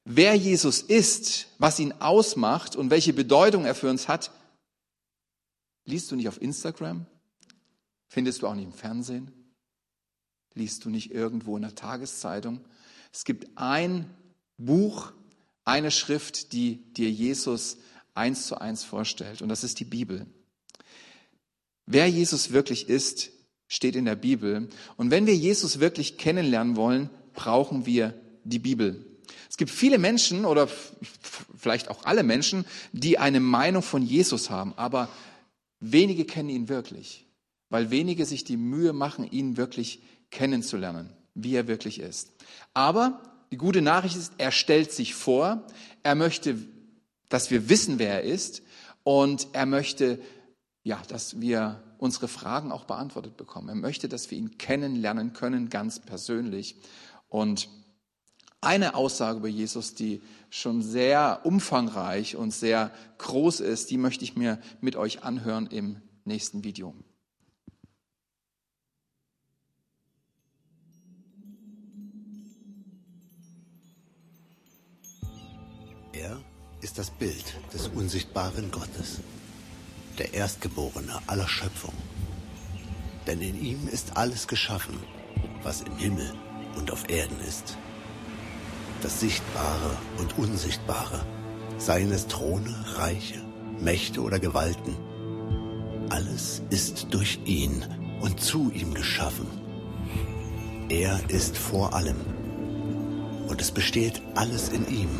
Wer 0.05 0.35
Jesus 0.35 0.83
ist, 0.83 1.47
was 1.59 1.79
ihn 1.79 1.95
ausmacht 2.01 2.77
und 2.77 2.91
welche 2.91 3.15
Bedeutung 3.15 3.65
er 3.65 3.75
für 3.75 3.89
uns 3.89 4.07
hat, 4.07 4.33
liest 5.87 6.11
du 6.11 6.17
nicht 6.17 6.29
auf 6.29 6.43
Instagram, 6.43 7.07
findest 8.09 8.43
du 8.43 8.49
auch 8.49 8.55
nicht 8.55 8.67
im 8.67 8.73
Fernsehen, 8.73 9.42
liest 10.55 10.85
du 10.85 10.91
nicht 10.91 11.13
irgendwo 11.13 11.57
in 11.57 11.63
der 11.63 11.75
Tageszeitung. 11.75 12.61
Es 13.13 13.25
gibt 13.25 13.49
ein 13.57 14.09
Buch, 14.59 15.13
eine 15.65 15.91
Schrift, 15.91 16.53
die 16.53 16.77
dir 16.95 17.11
Jesus 17.11 17.79
eins 18.15 18.47
zu 18.47 18.61
eins 18.61 18.85
vorstellt, 18.85 19.43
und 19.43 19.49
das 19.49 19.65
ist 19.65 19.81
die 19.81 19.85
Bibel. 19.85 20.27
Wer 21.87 22.09
Jesus 22.09 22.53
wirklich 22.53 22.89
ist, 22.89 23.31
steht 23.69 23.97
in 23.97 24.05
der 24.05 24.17
Bibel. 24.17 24.69
Und 24.97 25.11
wenn 25.11 25.27
wir 25.27 25.35
Jesus 25.35 25.81
wirklich 25.81 26.19
kennenlernen 26.19 26.77
wollen, 26.77 27.11
brauchen 27.33 27.87
wir 27.87 28.15
die 28.45 28.59
Bibel. 28.59 29.07
Es 29.49 29.57
gibt 29.57 29.71
viele 29.71 29.99
Menschen 29.99 30.45
oder 30.45 30.69
vielleicht 31.57 31.89
auch 31.89 32.05
alle 32.05 32.23
Menschen, 32.23 32.65
die 32.93 33.19
eine 33.19 33.41
Meinung 33.41 33.83
von 33.83 34.03
Jesus 34.03 34.51
haben, 34.51 34.75
aber 34.77 35.09
wenige 35.81 36.25
kennen 36.25 36.49
ihn 36.49 36.69
wirklich, 36.69 37.27
weil 37.69 37.91
wenige 37.91 38.27
sich 38.27 38.45
die 38.45 38.57
Mühe 38.57 38.93
machen, 38.93 39.31
ihn 39.31 39.57
wirklich 39.57 40.03
kennenzulernen, 40.33 41.13
wie 41.35 41.55
er 41.55 41.69
wirklich 41.69 42.01
ist. 42.01 42.33
Aber 42.75 43.23
die 43.53 43.57
gute 43.59 43.83
Nachricht 43.83 44.17
ist, 44.17 44.33
er 44.39 44.51
stellt 44.51 44.91
sich 44.91 45.15
vor, 45.15 45.65
er 46.03 46.17
möchte, 46.17 46.59
dass 47.29 47.53
wir 47.53 47.69
wissen, 47.69 48.01
wer 48.01 48.15
er 48.15 48.23
ist 48.23 48.63
und 49.05 49.47
er 49.53 49.67
möchte, 49.67 50.19
ja, 50.83 51.01
dass 51.09 51.41
wir 51.41 51.81
unsere 51.99 52.27
Fragen 52.27 52.73
auch 52.73 52.85
beantwortet 52.85 53.37
bekommen. 53.37 53.69
Er 53.69 53.75
möchte, 53.77 54.09
dass 54.09 54.31
wir 54.31 54.39
ihn 54.39 54.59
kennenlernen 54.59 55.35
können, 55.35 55.69
ganz 55.69 56.01
persönlich. 56.01 56.77
Und 57.29 57.69
eine 58.61 58.95
Aussage 58.95 59.39
über 59.39 59.49
Jesus, 59.49 59.95
die 59.95 60.23
schon 60.51 60.83
sehr 60.83 61.41
umfangreich 61.45 62.37
und 62.37 62.53
sehr 62.53 62.91
groß 63.19 63.61
ist, 63.61 63.91
die 63.91 63.99
möchte 63.99 64.25
ich 64.25 64.37
mir 64.37 64.59
mit 64.81 64.97
euch 64.97 65.25
anhören 65.25 65.67
im 65.67 66.01
nächsten 66.25 66.65
Video. 66.65 66.95
Ist 76.83 76.99
das 76.99 77.11
Bild 77.11 77.45
des 77.73 77.89
unsichtbaren 77.89 78.71
Gottes, 78.71 79.21
der 80.19 80.35
Erstgeborene 80.35 81.19
aller 81.27 81.49
Schöpfung. 81.49 81.95
Denn 83.27 83.41
in 83.41 83.65
ihm 83.65 83.89
ist 83.89 84.17
alles 84.17 84.47
geschaffen, 84.47 84.99
was 85.63 85.81
im 85.81 85.97
Himmel 85.97 86.35
und 86.77 86.91
auf 86.91 87.09
Erden 87.09 87.41
ist 87.41 87.79
das 89.03 89.19
Sichtbare 89.19 89.97
und 90.19 90.39
Unsichtbare, 90.39 91.27
seien 91.77 92.13
es 92.13 92.29
Throne, 92.29 92.73
Reiche, 92.95 93.41
Mächte 93.81 94.23
oder 94.23 94.39
Gewalten. 94.39 94.97
Alles 96.09 96.63
ist 96.71 97.09
durch 97.11 97.41
ihn 97.45 97.85
und 98.21 98.41
zu 98.41 98.71
ihm 98.71 98.95
geschaffen. 98.95 99.47
Er 100.89 101.19
ist 101.29 101.57
vor 101.57 101.95
allem 101.95 102.21
und 103.49 103.61
es 103.61 103.73
besteht 103.73 104.23
alles 104.35 104.69
in 104.69 104.87
ihm. 104.89 105.11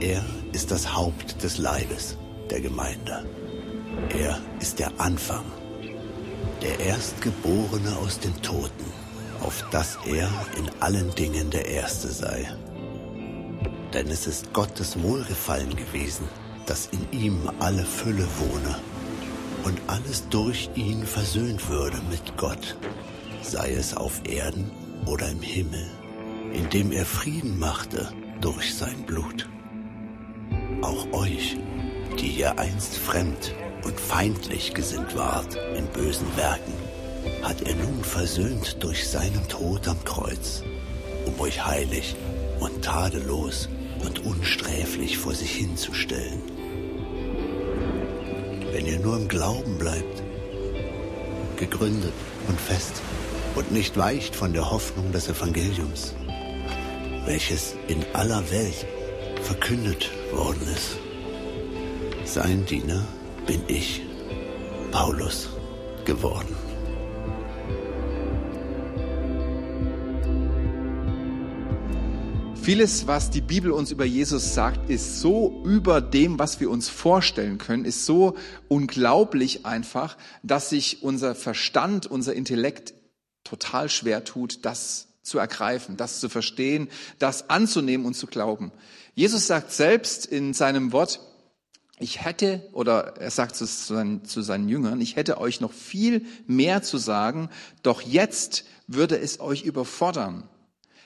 Er 0.00 0.24
ist 0.52 0.70
das 0.70 0.94
Haupt 0.94 1.42
des 1.42 1.58
Leibes, 1.58 2.16
der 2.50 2.60
Gemeinde. 2.60 3.26
Er 4.16 4.38
ist 4.60 4.78
der 4.78 4.92
Anfang, 5.00 5.44
der 6.62 6.78
Erstgeborene 6.78 7.96
aus 7.96 8.20
den 8.20 8.40
Toten, 8.40 8.92
auf 9.40 9.64
dass 9.72 9.98
er 10.06 10.30
in 10.56 10.70
allen 10.78 11.12
Dingen 11.16 11.50
der 11.50 11.66
Erste 11.66 12.06
sei. 12.06 12.48
Denn 13.92 14.06
es 14.06 14.28
ist 14.28 14.52
Gottes 14.52 15.02
Wohlgefallen 15.02 15.74
gewesen, 15.74 16.28
dass 16.66 16.86
in 16.86 17.10
ihm 17.10 17.50
alle 17.58 17.84
Fülle 17.84 18.28
wohne 18.38 18.76
und 19.64 19.80
alles 19.88 20.28
durch 20.28 20.70
ihn 20.76 21.04
versöhnt 21.04 21.68
würde 21.68 21.98
mit 22.08 22.36
Gott, 22.36 22.76
sei 23.42 23.72
es 23.72 23.96
auf 23.96 24.20
Erden 24.28 24.70
oder 25.06 25.28
im 25.28 25.42
Himmel, 25.42 25.90
indem 26.52 26.92
er 26.92 27.04
Frieden 27.04 27.58
machte 27.58 28.12
durch 28.40 28.76
sein 28.76 29.02
Blut. 29.04 29.48
Auch 30.82 31.12
euch, 31.12 31.56
die 32.20 32.28
ihr 32.28 32.58
einst 32.58 32.96
fremd 32.96 33.54
und 33.84 33.98
feindlich 33.98 34.74
gesinnt 34.74 35.16
wart 35.16 35.56
in 35.76 35.86
bösen 35.86 36.36
Werken, 36.36 36.72
hat 37.42 37.62
er 37.62 37.74
nun 37.74 38.04
versöhnt 38.04 38.82
durch 38.82 39.08
seinen 39.08 39.48
Tod 39.48 39.88
am 39.88 40.02
Kreuz, 40.04 40.62
um 41.26 41.38
euch 41.40 41.66
heilig 41.66 42.14
und 42.60 42.84
tadellos 42.84 43.68
und 44.04 44.24
unsträflich 44.24 45.18
vor 45.18 45.34
sich 45.34 45.50
hinzustellen. 45.50 46.42
Wenn 48.72 48.86
ihr 48.86 49.00
nur 49.00 49.16
im 49.16 49.26
Glauben 49.26 49.78
bleibt, 49.78 50.22
gegründet 51.56 52.12
und 52.46 52.60
fest 52.60 53.02
und 53.56 53.72
nicht 53.72 53.96
weicht 53.96 54.36
von 54.36 54.52
der 54.52 54.70
Hoffnung 54.70 55.10
des 55.10 55.28
Evangeliums, 55.28 56.14
welches 57.26 57.74
in 57.88 58.04
aller 58.12 58.48
Welt 58.52 58.86
verkündet 59.48 60.10
worden 60.30 60.60
ist. 60.74 60.98
Sein 62.26 62.66
Diener 62.66 63.02
bin 63.46 63.62
ich, 63.66 64.02
Paulus, 64.90 65.48
geworden. 66.04 66.54
Vieles, 72.60 73.06
was 73.06 73.30
die 73.30 73.40
Bibel 73.40 73.70
uns 73.70 73.90
über 73.90 74.04
Jesus 74.04 74.52
sagt, 74.52 74.90
ist 74.90 75.22
so 75.22 75.62
über 75.64 76.02
dem, 76.02 76.38
was 76.38 76.60
wir 76.60 76.68
uns 76.68 76.90
vorstellen 76.90 77.56
können, 77.56 77.86
ist 77.86 78.04
so 78.04 78.36
unglaublich 78.68 79.64
einfach, 79.64 80.18
dass 80.42 80.68
sich 80.68 81.02
unser 81.02 81.34
Verstand, 81.34 82.06
unser 82.06 82.34
Intellekt 82.34 82.92
total 83.44 83.88
schwer 83.88 84.24
tut, 84.24 84.66
das 84.66 85.08
zu 85.28 85.38
ergreifen, 85.38 85.96
das 85.96 86.20
zu 86.20 86.28
verstehen, 86.28 86.88
das 87.18 87.50
anzunehmen 87.50 88.06
und 88.06 88.14
zu 88.14 88.26
glauben. 88.26 88.72
Jesus 89.14 89.46
sagt 89.46 89.72
selbst 89.72 90.26
in 90.26 90.54
seinem 90.54 90.92
Wort, 90.92 91.20
ich 92.00 92.24
hätte, 92.24 92.68
oder 92.72 93.16
er 93.18 93.30
sagt 93.30 93.56
zu 93.56 93.66
seinen, 93.66 94.24
zu 94.24 94.42
seinen 94.42 94.68
Jüngern, 94.68 95.00
ich 95.00 95.16
hätte 95.16 95.38
euch 95.38 95.60
noch 95.60 95.72
viel 95.72 96.24
mehr 96.46 96.82
zu 96.82 96.96
sagen, 96.96 97.50
doch 97.82 98.00
jetzt 98.00 98.64
würde 98.86 99.18
es 99.18 99.40
euch 99.40 99.62
überfordern. 99.62 100.48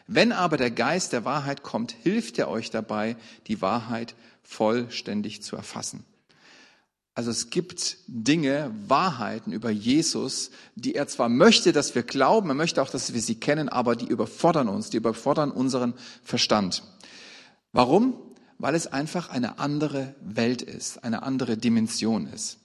Wenn 0.07 0.33
aber 0.33 0.57
der 0.57 0.71
Geist 0.71 1.13
der 1.13 1.25
Wahrheit 1.25 1.63
kommt, 1.63 1.93
hilft 1.93 2.39
er 2.39 2.49
euch 2.49 2.71
dabei, 2.71 3.17
die 3.47 3.63
Wahrheit 3.63 4.15
vollständig 4.43 5.43
zu 5.43 5.57
erfassen. 5.57 6.05
Also 7.15 7.31
es 7.31 7.51
gibt 7.51 7.99
Dinge, 8.07 8.75
Wahrheiten 8.89 9.53
über 9.53 9.71
Jesus, 9.71 10.51
die 10.77 10.95
er 10.95 11.09
zwar 11.09 11.29
möchte, 11.29 11.73
dass 11.73 11.95
wir 11.95 12.03
glauben, 12.03 12.49
er 12.49 12.55
möchte 12.55 12.83
auch, 12.83 12.91
dass 12.91 13.13
wir 13.13 13.21
sie 13.21 13.35
kennen, 13.35 13.69
aber 13.69 13.97
die 13.97 14.07
überfordern 14.07 14.69
uns, 14.69 14.89
die 14.91 14.97
überfordern 14.97 15.51
unseren 15.51 15.95
Verstand. 16.23 16.83
Warum? 17.73 18.15
weil 18.63 18.77
es 18.77 18.87
einfach 18.87 19.29
eine 19.29 19.59
andere 19.59 20.15
Welt 20.21 20.63
ist, 20.63 21.03
eine 21.03 21.25
andere 21.25 21.57
Dimension 21.57 22.29
ist. 22.29 22.59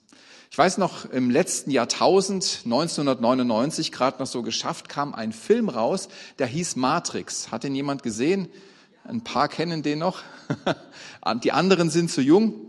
Ich 0.48 0.56
weiß 0.56 0.78
noch, 0.78 1.10
im 1.10 1.28
letzten 1.28 1.72
Jahrtausend, 1.72 2.60
1999, 2.64 3.90
gerade 3.90 4.20
noch 4.20 4.28
so 4.28 4.42
geschafft, 4.42 4.88
kam 4.88 5.12
ein 5.12 5.32
Film 5.32 5.68
raus, 5.68 6.08
der 6.38 6.46
hieß 6.46 6.76
Matrix. 6.76 7.50
Hat 7.50 7.64
den 7.64 7.74
jemand 7.74 8.04
gesehen? 8.04 8.48
Ein 9.02 9.24
paar 9.24 9.48
kennen 9.48 9.82
den 9.82 9.98
noch. 9.98 10.20
Die 11.42 11.50
anderen 11.50 11.90
sind 11.90 12.12
zu 12.12 12.22
jung 12.22 12.67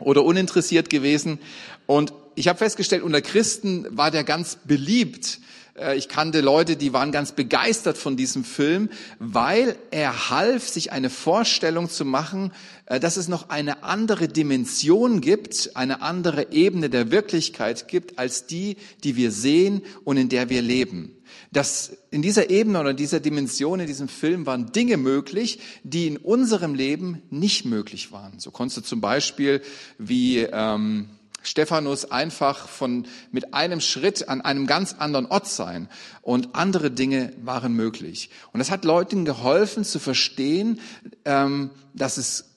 oder 0.00 0.24
uninteressiert 0.24 0.90
gewesen. 0.90 1.38
Und 1.86 2.12
ich 2.38 2.46
habe 2.46 2.58
festgestellt, 2.58 3.02
unter 3.02 3.20
Christen 3.20 3.84
war 3.90 4.12
der 4.12 4.22
ganz 4.22 4.58
beliebt. 4.64 5.40
Äh, 5.76 5.96
ich 5.96 6.08
kannte 6.08 6.40
Leute, 6.40 6.76
die 6.76 6.92
waren 6.92 7.10
ganz 7.10 7.32
begeistert 7.32 7.98
von 7.98 8.16
diesem 8.16 8.44
Film, 8.44 8.90
weil 9.18 9.76
er 9.90 10.30
half, 10.30 10.68
sich 10.68 10.92
eine 10.92 11.10
Vorstellung 11.10 11.90
zu 11.90 12.04
machen, 12.04 12.52
äh, 12.86 13.00
dass 13.00 13.16
es 13.16 13.26
noch 13.26 13.48
eine 13.48 13.82
andere 13.82 14.28
Dimension 14.28 15.20
gibt, 15.20 15.72
eine 15.74 16.00
andere 16.00 16.52
Ebene 16.52 16.90
der 16.90 17.10
Wirklichkeit 17.10 17.88
gibt, 17.88 18.20
als 18.20 18.46
die, 18.46 18.76
die 19.02 19.16
wir 19.16 19.32
sehen 19.32 19.82
und 20.04 20.16
in 20.16 20.28
der 20.28 20.48
wir 20.48 20.62
leben. 20.62 21.16
Dass 21.50 21.90
in 22.12 22.22
dieser 22.22 22.50
Ebene 22.50 22.78
oder 22.78 22.90
in 22.90 22.96
dieser 22.96 23.18
Dimension, 23.18 23.80
in 23.80 23.88
diesem 23.88 24.08
Film 24.08 24.46
waren 24.46 24.70
Dinge 24.70 24.96
möglich, 24.96 25.58
die 25.82 26.06
in 26.06 26.18
unserem 26.18 26.74
Leben 26.74 27.22
nicht 27.30 27.64
möglich 27.64 28.12
waren. 28.12 28.38
So 28.38 28.52
konntest 28.52 28.76
du 28.76 28.82
zum 28.82 29.00
Beispiel 29.00 29.60
wie 29.98 30.38
ähm, 30.38 31.08
Stephanus 31.42 32.10
einfach 32.10 32.68
von, 32.68 33.06
mit 33.30 33.54
einem 33.54 33.80
Schritt 33.80 34.28
an 34.28 34.40
einem 34.40 34.66
ganz 34.66 34.94
anderen 34.98 35.26
Ort 35.26 35.46
sein. 35.46 35.88
Und 36.22 36.54
andere 36.54 36.90
Dinge 36.90 37.32
waren 37.42 37.72
möglich. 37.72 38.30
Und 38.52 38.58
das 38.58 38.70
hat 38.70 38.84
Leuten 38.84 39.24
geholfen 39.24 39.84
zu 39.84 39.98
verstehen, 39.98 40.80
ähm, 41.24 41.70
dass 41.94 42.18
es 42.18 42.48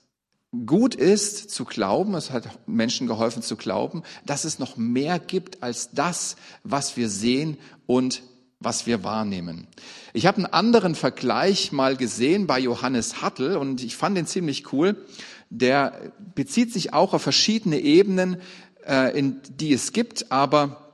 gut 0.66 0.96
ist 0.96 1.50
zu 1.50 1.64
glauben, 1.64 2.14
es 2.16 2.32
hat 2.32 2.68
Menschen 2.68 3.08
geholfen 3.08 3.42
zu 3.42 3.56
glauben, 3.56 4.04
dass 4.26 4.44
es 4.44 4.60
noch 4.60 4.76
mehr 4.76 5.18
gibt 5.18 5.64
als 5.64 5.92
das, 5.92 6.36
was 6.64 6.98
wir 6.98 7.10
sehen 7.10 7.58
und 7.86 8.22
was 8.60 8.86
wir 8.86 9.04
wahrnehmen. 9.04 9.68
Ich 10.14 10.26
habe 10.26 10.38
einen 10.38 10.46
anderen 10.46 10.96
Vergleich 10.96 11.72
mal 11.72 11.96
gesehen 11.96 12.48
bei 12.48 12.60
Johannes 12.60 13.22
Hattel 13.22 13.56
und 13.58 13.84
ich 13.84 13.96
fand 13.96 14.18
den 14.18 14.28
ziemlich 14.28 14.72
cool. 14.74 14.98
Der 15.50 16.14
bezieht 16.36 16.72
sich 16.72 16.94
auch 16.94 17.14
auf 17.14 17.22
verschiedene 17.24 17.80
Ebenen 17.80 18.38
äh, 18.88 19.18
in, 19.18 19.42
die 19.50 19.74
es 19.74 19.94
gibt, 19.94 20.32
aber 20.32 20.92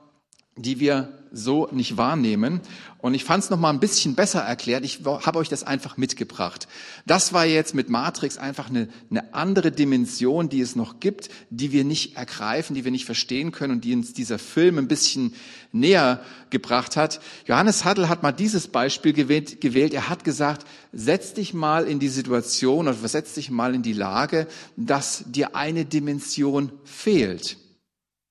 die 0.56 0.80
wir 0.80 1.18
so 1.32 1.68
nicht 1.72 1.96
wahrnehmen. 1.96 2.60
Und 3.00 3.14
ich 3.14 3.24
fand 3.24 3.44
es 3.44 3.50
noch 3.50 3.58
mal 3.58 3.70
ein 3.70 3.80
bisschen 3.80 4.16
besser 4.16 4.40
erklärt. 4.40 4.84
Ich 4.84 5.04
habe 5.04 5.38
euch 5.38 5.48
das 5.48 5.62
einfach 5.62 5.96
mitgebracht. 5.96 6.66
Das 7.06 7.32
war 7.32 7.46
jetzt 7.46 7.74
mit 7.74 7.88
Matrix 7.88 8.38
einfach 8.38 8.68
eine, 8.70 8.88
eine 9.08 9.34
andere 9.34 9.70
Dimension, 9.70 10.48
die 10.48 10.60
es 10.60 10.74
noch 10.74 10.98
gibt, 10.98 11.28
die 11.50 11.70
wir 11.70 11.84
nicht 11.84 12.16
ergreifen, 12.16 12.74
die 12.74 12.84
wir 12.84 12.90
nicht 12.90 13.04
verstehen 13.04 13.52
können 13.52 13.74
und 13.74 13.84
die 13.84 13.94
uns 13.94 14.14
dieser 14.14 14.38
Film 14.38 14.78
ein 14.78 14.88
bisschen 14.88 15.34
näher 15.70 16.20
gebracht 16.50 16.96
hat. 16.96 17.20
Johannes 17.46 17.84
Hattel 17.84 18.08
hat 18.08 18.24
mal 18.24 18.32
dieses 18.32 18.66
Beispiel 18.66 19.12
gewählt. 19.12 19.60
gewählt. 19.60 19.94
Er 19.94 20.08
hat 20.08 20.24
gesagt, 20.24 20.66
setz 20.92 21.34
dich 21.34 21.54
mal 21.54 21.86
in 21.86 22.00
die 22.00 22.08
Situation 22.08 22.88
oder 22.88 22.96
versetz 22.96 23.34
dich 23.34 23.50
mal 23.50 23.74
in 23.74 23.82
die 23.82 23.92
Lage, 23.92 24.48
dass 24.76 25.24
dir 25.26 25.54
eine 25.54 25.84
Dimension 25.84 26.72
fehlt. 26.84 27.58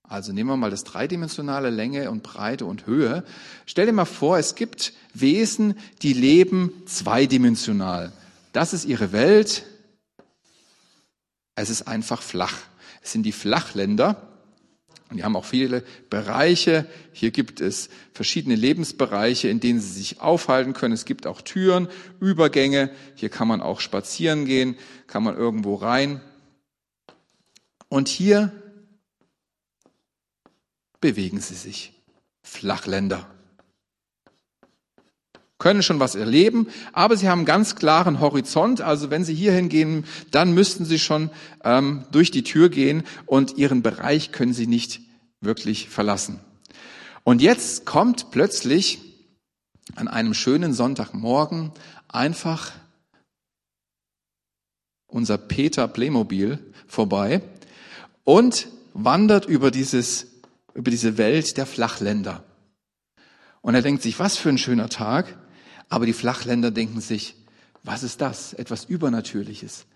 Also 0.09 0.31
nehmen 0.31 0.49
wir 0.49 0.57
mal 0.57 0.71
das 0.71 0.85
dreidimensionale 0.85 1.69
Länge 1.69 2.09
und 2.09 2.23
Breite 2.23 2.65
und 2.65 2.85
Höhe. 2.85 3.23
Stell 3.65 3.87
dir 3.87 3.93
mal 3.93 4.05
vor, 4.05 4.37
es 4.37 4.55
gibt 4.55 4.93
Wesen, 5.13 5.77
die 6.01 6.13
leben 6.13 6.71
zweidimensional. 6.85 8.13
Das 8.53 8.73
ist 8.73 8.85
ihre 8.85 9.11
Welt. 9.11 9.65
Es 11.55 11.69
ist 11.69 11.87
einfach 11.87 12.21
flach. 12.21 12.55
Es 13.03 13.11
sind 13.11 13.23
die 13.23 13.33
Flachländer. 13.33 14.21
Und 15.09 15.17
die 15.17 15.23
haben 15.23 15.35
auch 15.35 15.45
viele 15.45 15.83
Bereiche. 16.09 16.85
Hier 17.11 17.31
gibt 17.31 17.61
es 17.61 17.89
verschiedene 18.13 18.55
Lebensbereiche, 18.55 19.49
in 19.49 19.59
denen 19.59 19.79
sie 19.79 19.91
sich 19.91 20.21
aufhalten 20.21 20.73
können. 20.73 20.93
Es 20.93 21.05
gibt 21.05 21.27
auch 21.27 21.41
Türen, 21.41 21.87
Übergänge. 22.19 22.91
Hier 23.15 23.29
kann 23.29 23.47
man 23.47 23.61
auch 23.61 23.79
spazieren 23.81 24.45
gehen, 24.45 24.77
kann 25.07 25.23
man 25.23 25.35
irgendwo 25.35 25.75
rein. 25.75 26.21
Und 27.89 28.07
hier 28.09 28.51
bewegen 30.99 31.39
sie 31.39 31.55
sich. 31.55 31.93
Flachländer. 32.43 33.27
Können 35.59 35.81
schon 35.81 35.99
was 35.99 36.15
erleben, 36.15 36.67
aber 36.93 37.17
sie 37.17 37.27
haben 37.29 37.43
ganz 37.43 37.75
klaren 37.75 38.19
Horizont. 38.19 38.81
Also 38.81 39.09
wenn 39.09 39.25
sie 39.25 39.33
hier 39.33 39.51
hingehen, 39.51 40.05
dann 40.31 40.53
müssten 40.53 40.85
sie 40.85 40.99
schon 40.99 41.31
ähm, 41.63 42.05
durch 42.11 42.29
die 42.29 42.43
Tür 42.43 42.69
gehen 42.69 43.03
und 43.25 43.57
ihren 43.57 43.81
Bereich 43.81 44.31
können 44.31 44.53
sie 44.53 44.67
nicht 44.67 45.01
wirklich 45.41 45.89
verlassen. 45.89 46.39
Und 47.23 47.41
jetzt 47.41 47.85
kommt 47.85 48.31
plötzlich 48.31 48.99
an 49.95 50.07
einem 50.07 50.33
schönen 50.33 50.73
Sonntagmorgen 50.73 51.71
einfach 52.07 52.71
unser 55.07 55.37
Peter 55.37 55.87
Playmobil 55.87 56.59
vorbei 56.87 57.41
und 58.23 58.67
wandert 58.93 59.45
über 59.45 59.71
dieses, 59.71 60.36
über 60.77 60.91
diese 60.91 61.17
Welt 61.17 61.57
der 61.57 61.65
Flachländer. 61.65 62.43
Und 63.61 63.73
er 63.73 63.81
denkt 63.81 64.03
sich, 64.03 64.19
was 64.19 64.37
für 64.37 64.49
ein 64.49 64.59
schöner 64.59 64.89
Tag. 64.89 65.35
Aber 65.89 66.05
die 66.05 66.13
Flachländer 66.13 66.69
denken 66.69 67.01
sich, 67.01 67.35
was 67.83 68.03
ist 68.03 68.21
das? 68.21 68.53
Etwas 68.53 68.85
Übernatürliches. 68.85 69.87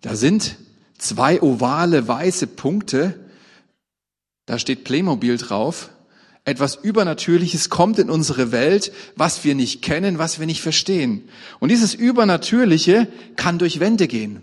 Da 0.00 0.16
sind 0.16 0.56
zwei 0.96 1.42
ovale 1.42 2.08
weiße 2.08 2.46
Punkte. 2.46 3.20
Da 4.46 4.58
steht 4.58 4.84
Playmobil 4.84 5.36
drauf. 5.36 5.90
Etwas 6.46 6.74
Übernatürliches 6.74 7.68
kommt 7.68 7.98
in 7.98 8.08
unsere 8.08 8.50
Welt, 8.50 8.92
was 9.16 9.44
wir 9.44 9.54
nicht 9.54 9.82
kennen, 9.82 10.18
was 10.18 10.40
wir 10.40 10.46
nicht 10.46 10.62
verstehen. 10.62 11.28
Und 11.58 11.68
dieses 11.68 11.92
Übernatürliche 11.92 13.08
kann 13.36 13.58
durch 13.58 13.78
Wände 13.78 14.08
gehen. 14.08 14.42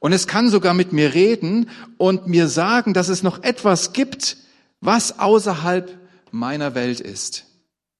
Und 0.00 0.12
es 0.12 0.26
kann 0.26 0.50
sogar 0.50 0.74
mit 0.74 0.92
mir 0.92 1.14
reden 1.14 1.70
und 1.98 2.26
mir 2.26 2.48
sagen, 2.48 2.94
dass 2.94 3.08
es 3.08 3.22
noch 3.22 3.44
etwas 3.44 3.92
gibt, 3.92 4.38
was 4.80 5.18
außerhalb 5.18 5.98
meiner 6.30 6.74
Welt 6.74 7.00
ist, 7.00 7.46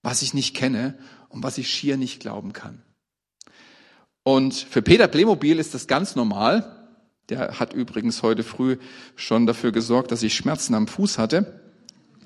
was 0.02 0.22
ich 0.22 0.34
nicht 0.34 0.54
kenne 0.54 0.98
und 1.28 1.42
was 1.42 1.58
ich 1.58 1.70
schier 1.70 1.96
nicht 1.96 2.20
glauben 2.20 2.52
kann. 2.52 2.82
Und 4.22 4.54
für 4.54 4.82
Peter 4.82 5.08
Playmobil 5.08 5.58
ist 5.58 5.74
das 5.74 5.86
ganz 5.86 6.14
normal. 6.14 6.74
Der 7.28 7.58
hat 7.58 7.72
übrigens 7.72 8.22
heute 8.22 8.42
früh 8.42 8.76
schon 9.16 9.46
dafür 9.46 9.72
gesorgt, 9.72 10.12
dass 10.12 10.22
ich 10.22 10.34
Schmerzen 10.34 10.74
am 10.74 10.86
Fuß 10.86 11.18
hatte. 11.18 11.60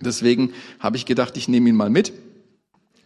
Deswegen 0.00 0.52
habe 0.80 0.96
ich 0.96 1.06
gedacht, 1.06 1.36
ich 1.36 1.48
nehme 1.48 1.68
ihn 1.68 1.76
mal 1.76 1.90
mit. 1.90 2.12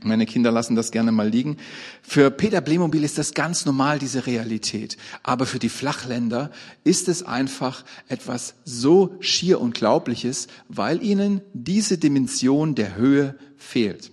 Meine 0.03 0.27
Kinder 0.27 0.53
lassen 0.53 0.77
das 0.77 0.91
gerne 0.91 1.11
mal 1.11 1.29
liegen. 1.29 1.57
Für 2.03 2.31
Peter 2.31 2.61
Playmobil 2.61 3.03
ist 3.03 3.17
das 3.17 3.33
ganz 3.33 3.65
normal, 3.65 3.99
diese 3.99 4.27
Realität. 4.27 4.99
Aber 5.23 5.47
für 5.47 5.59
die 5.59 5.71
Flachländer 5.71 6.51
ist 6.85 7.09
es 7.09 7.23
einfach 7.23 7.85
etwas 8.09 8.55
so 8.65 9.17
schier 9.21 9.61
Unglaubliches, 9.61 10.49
weil 10.69 11.03
ihnen 11.03 11.41
diese 11.55 11.97
Dimension 11.97 12.75
der 12.75 12.97
Höhe 12.97 13.37
fehlt. 13.57 14.11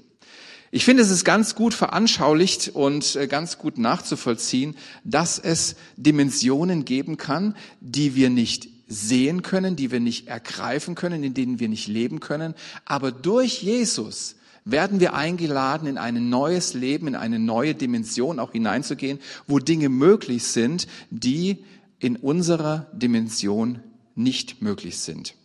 Ich 0.71 0.85
finde, 0.85 1.03
es 1.03 1.11
ist 1.11 1.25
ganz 1.25 1.53
gut 1.53 1.75
veranschaulicht 1.75 2.69
und 2.73 3.15
äh, 3.15 3.27
ganz 3.27 3.59
gut 3.59 3.77
nachzuvollziehen, 3.77 4.75
dass 5.03 5.37
es 5.37 5.75
Dimensionen 5.97 6.83
geben 6.83 7.17
kann, 7.17 7.55
die 7.79 8.15
wir 8.15 8.31
nicht 8.31 8.69
sehen 8.87 9.43
können, 9.43 9.75
die 9.75 9.91
wir 9.91 9.99
nicht 9.99 10.27
ergreifen 10.29 10.95
können, 10.95 11.23
in 11.23 11.35
denen 11.35 11.59
wir 11.59 11.69
nicht 11.69 11.87
leben 11.87 12.21
können. 12.21 12.55
Aber 12.85 13.11
durch 13.11 13.61
Jesus 13.61 14.35
werden 14.65 14.99
wir 14.99 15.13
eingeladen, 15.13 15.87
in 15.87 15.97
ein 15.97 16.29
neues 16.29 16.73
Leben, 16.73 17.07
in 17.07 17.15
eine 17.15 17.39
neue 17.39 17.75
Dimension 17.75 18.39
auch 18.39 18.51
hineinzugehen, 18.51 19.19
wo 19.47 19.59
Dinge 19.59 19.89
möglich 19.89 20.43
sind, 20.45 20.87
die 21.09 21.65
in 21.99 22.15
unserer 22.15 22.87
Dimension 22.93 23.81
nicht 24.15 24.61
möglich 24.61 24.99
sind. 24.99 25.35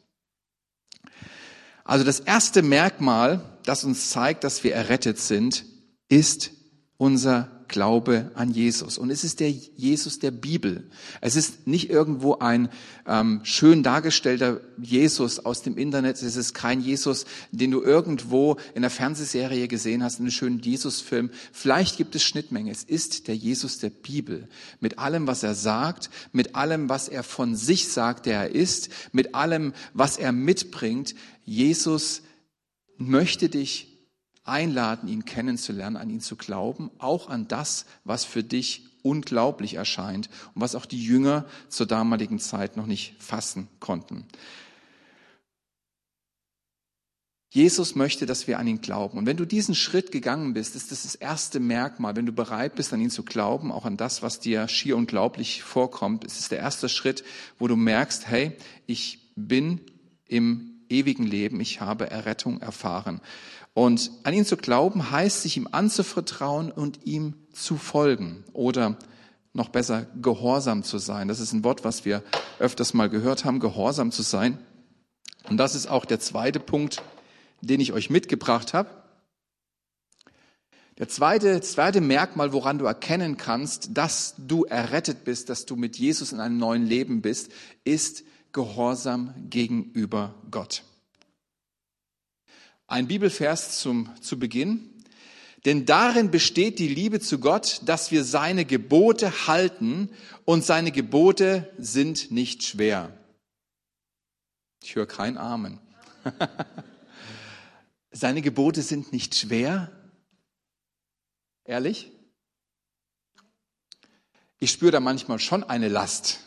Also 1.84 2.04
das 2.04 2.20
erste 2.20 2.62
Merkmal, 2.62 3.40
das 3.64 3.84
uns 3.84 4.10
zeigt, 4.10 4.44
dass 4.44 4.62
wir 4.62 4.74
errettet 4.74 5.18
sind, 5.18 5.64
ist 6.08 6.50
unser 6.98 7.57
Glaube 7.68 8.30
an 8.34 8.50
Jesus. 8.50 8.98
Und 8.98 9.10
es 9.10 9.24
ist 9.24 9.40
der 9.40 9.50
Jesus 9.50 10.18
der 10.18 10.30
Bibel. 10.30 10.90
Es 11.20 11.36
ist 11.36 11.66
nicht 11.66 11.90
irgendwo 11.90 12.38
ein 12.38 12.68
ähm, 13.06 13.40
schön 13.44 13.82
dargestellter 13.82 14.60
Jesus 14.80 15.38
aus 15.40 15.62
dem 15.62 15.76
Internet. 15.76 16.22
Es 16.22 16.36
ist 16.36 16.54
kein 16.54 16.80
Jesus, 16.80 17.26
den 17.52 17.70
du 17.70 17.82
irgendwo 17.82 18.56
in 18.74 18.82
der 18.82 18.90
Fernsehserie 18.90 19.68
gesehen 19.68 20.02
hast, 20.02 20.18
in 20.18 20.24
einem 20.24 20.30
schönen 20.30 20.58
Jesus-Film. 20.60 21.30
Vielleicht 21.52 21.96
gibt 21.96 22.14
es 22.14 22.22
Schnittmenge. 22.22 22.70
Es 22.70 22.84
ist 22.84 23.28
der 23.28 23.36
Jesus 23.36 23.78
der 23.78 23.90
Bibel. 23.90 24.48
Mit 24.80 24.98
allem, 24.98 25.26
was 25.26 25.42
er 25.42 25.54
sagt, 25.54 26.10
mit 26.32 26.54
allem, 26.54 26.88
was 26.88 27.08
er 27.08 27.22
von 27.22 27.56
sich 27.56 27.88
sagt, 27.88 28.26
der 28.26 28.40
er 28.40 28.50
ist, 28.50 28.88
mit 29.12 29.34
allem, 29.34 29.72
was 29.92 30.16
er 30.16 30.32
mitbringt. 30.32 31.14
Jesus 31.44 32.22
möchte 32.96 33.48
dich 33.48 33.97
einladen, 34.48 35.08
ihn 35.08 35.24
kennenzulernen, 35.24 35.96
an 35.96 36.10
ihn 36.10 36.20
zu 36.20 36.36
glauben, 36.36 36.90
auch 36.98 37.28
an 37.28 37.48
das, 37.48 37.86
was 38.04 38.24
für 38.24 38.42
dich 38.42 38.84
unglaublich 39.02 39.74
erscheint 39.74 40.28
und 40.54 40.62
was 40.62 40.74
auch 40.74 40.86
die 40.86 41.02
Jünger 41.02 41.44
zur 41.68 41.86
damaligen 41.86 42.38
Zeit 42.38 42.76
noch 42.76 42.86
nicht 42.86 43.14
fassen 43.18 43.68
konnten. 43.80 44.26
Jesus 47.50 47.94
möchte, 47.94 48.26
dass 48.26 48.46
wir 48.46 48.58
an 48.58 48.66
ihn 48.66 48.82
glauben. 48.82 49.16
Und 49.16 49.26
wenn 49.26 49.38
du 49.38 49.46
diesen 49.46 49.74
Schritt 49.74 50.12
gegangen 50.12 50.52
bist, 50.52 50.76
ist 50.76 50.92
das 50.92 51.04
das 51.04 51.14
erste 51.14 51.60
Merkmal. 51.60 52.14
Wenn 52.14 52.26
du 52.26 52.32
bereit 52.32 52.74
bist, 52.74 52.92
an 52.92 53.00
ihn 53.00 53.10
zu 53.10 53.22
glauben, 53.22 53.72
auch 53.72 53.86
an 53.86 53.96
das, 53.96 54.22
was 54.22 54.38
dir 54.38 54.68
schier 54.68 54.98
unglaublich 54.98 55.62
vorkommt, 55.62 56.24
ist 56.24 56.38
es 56.38 56.50
der 56.50 56.58
erste 56.58 56.90
Schritt, 56.90 57.24
wo 57.58 57.66
du 57.66 57.74
merkst, 57.74 58.28
hey, 58.28 58.52
ich 58.86 59.32
bin 59.34 59.80
im 60.26 60.78
ewigen 60.90 61.24
Leben, 61.26 61.60
ich 61.60 61.80
habe 61.80 62.10
Errettung 62.10 62.60
erfahren. 62.60 63.20
Und 63.74 64.10
an 64.24 64.34
ihn 64.34 64.44
zu 64.44 64.56
glauben 64.56 65.10
heißt, 65.10 65.42
sich 65.42 65.56
ihm 65.56 65.68
anzuvertrauen 65.70 66.72
und 66.72 67.06
ihm 67.06 67.34
zu 67.52 67.76
folgen 67.76 68.44
oder 68.52 68.96
noch 69.52 69.68
besser 69.68 70.06
gehorsam 70.20 70.82
zu 70.82 70.98
sein. 70.98 71.28
Das 71.28 71.40
ist 71.40 71.52
ein 71.52 71.64
Wort, 71.64 71.84
was 71.84 72.04
wir 72.04 72.22
öfters 72.58 72.94
mal 72.94 73.08
gehört 73.08 73.44
haben, 73.44 73.60
gehorsam 73.60 74.10
zu 74.10 74.22
sein. 74.22 74.58
Und 75.48 75.56
das 75.56 75.74
ist 75.74 75.88
auch 75.88 76.04
der 76.04 76.20
zweite 76.20 76.60
Punkt, 76.60 77.02
den 77.60 77.80
ich 77.80 77.92
euch 77.92 78.10
mitgebracht 78.10 78.74
habe. 78.74 78.90
Der 80.98 81.08
zweite, 81.08 81.60
zweite 81.60 82.00
Merkmal, 82.00 82.52
woran 82.52 82.78
du 82.78 82.84
erkennen 82.84 83.36
kannst, 83.36 83.96
dass 83.96 84.34
du 84.36 84.64
errettet 84.64 85.24
bist, 85.24 85.48
dass 85.48 85.64
du 85.64 85.76
mit 85.76 85.96
Jesus 85.96 86.32
in 86.32 86.40
einem 86.40 86.58
neuen 86.58 86.86
Leben 86.86 87.22
bist, 87.22 87.52
ist 87.84 88.24
Gehorsam 88.52 89.34
gegenüber 89.50 90.34
Gott. 90.50 90.82
Ein 92.88 93.06
Bibelvers 93.06 93.78
zum, 93.80 94.10
zu 94.22 94.38
Beginn. 94.38 95.04
Denn 95.66 95.84
darin 95.84 96.30
besteht 96.30 96.78
die 96.78 96.88
Liebe 96.88 97.20
zu 97.20 97.38
Gott, 97.38 97.82
dass 97.84 98.10
wir 98.10 98.24
seine 98.24 98.64
Gebote 98.64 99.46
halten 99.46 100.08
und 100.46 100.64
seine 100.64 100.90
Gebote 100.90 101.70
sind 101.76 102.30
nicht 102.30 102.62
schwer. 102.62 103.12
Ich 104.82 104.94
höre 104.94 105.06
kein 105.06 105.36
Amen. 105.36 105.78
seine 108.10 108.40
Gebote 108.40 108.80
sind 108.80 109.12
nicht 109.12 109.34
schwer. 109.34 109.92
Ehrlich? 111.64 112.10
Ich 114.58 114.70
spüre 114.70 114.92
da 114.92 115.00
manchmal 115.00 115.40
schon 115.40 115.62
eine 115.62 115.88
Last. 115.88 116.40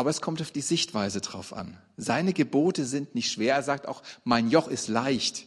Aber 0.00 0.08
es 0.08 0.22
kommt 0.22 0.40
auf 0.40 0.50
die 0.50 0.62
Sichtweise 0.62 1.20
drauf 1.20 1.52
an. 1.52 1.76
Seine 1.98 2.32
Gebote 2.32 2.86
sind 2.86 3.14
nicht 3.14 3.30
schwer. 3.30 3.56
Er 3.56 3.62
sagt 3.62 3.86
auch, 3.86 4.02
mein 4.24 4.48
Joch 4.48 4.66
ist 4.66 4.88
leicht. 4.88 5.46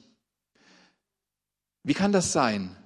Wie 1.82 1.96
kann 1.96 2.12
das 2.12 2.34
sein? 2.34 2.78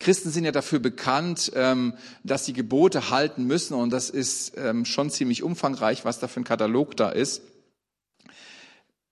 Christen 0.00 0.28
sind 0.28 0.44
ja 0.44 0.52
dafür 0.52 0.80
bekannt, 0.80 1.50
ähm, 1.54 1.96
dass 2.24 2.44
sie 2.44 2.52
Gebote 2.52 3.08
halten 3.08 3.44
müssen 3.44 3.72
und 3.72 3.88
das 3.88 4.10
ist 4.10 4.52
ähm, 4.58 4.84
schon 4.84 5.08
ziemlich 5.08 5.42
umfangreich, 5.42 6.04
was 6.04 6.18
da 6.18 6.28
für 6.28 6.40
ein 6.40 6.44
Katalog 6.44 6.94
da 6.94 7.08
ist. 7.08 7.40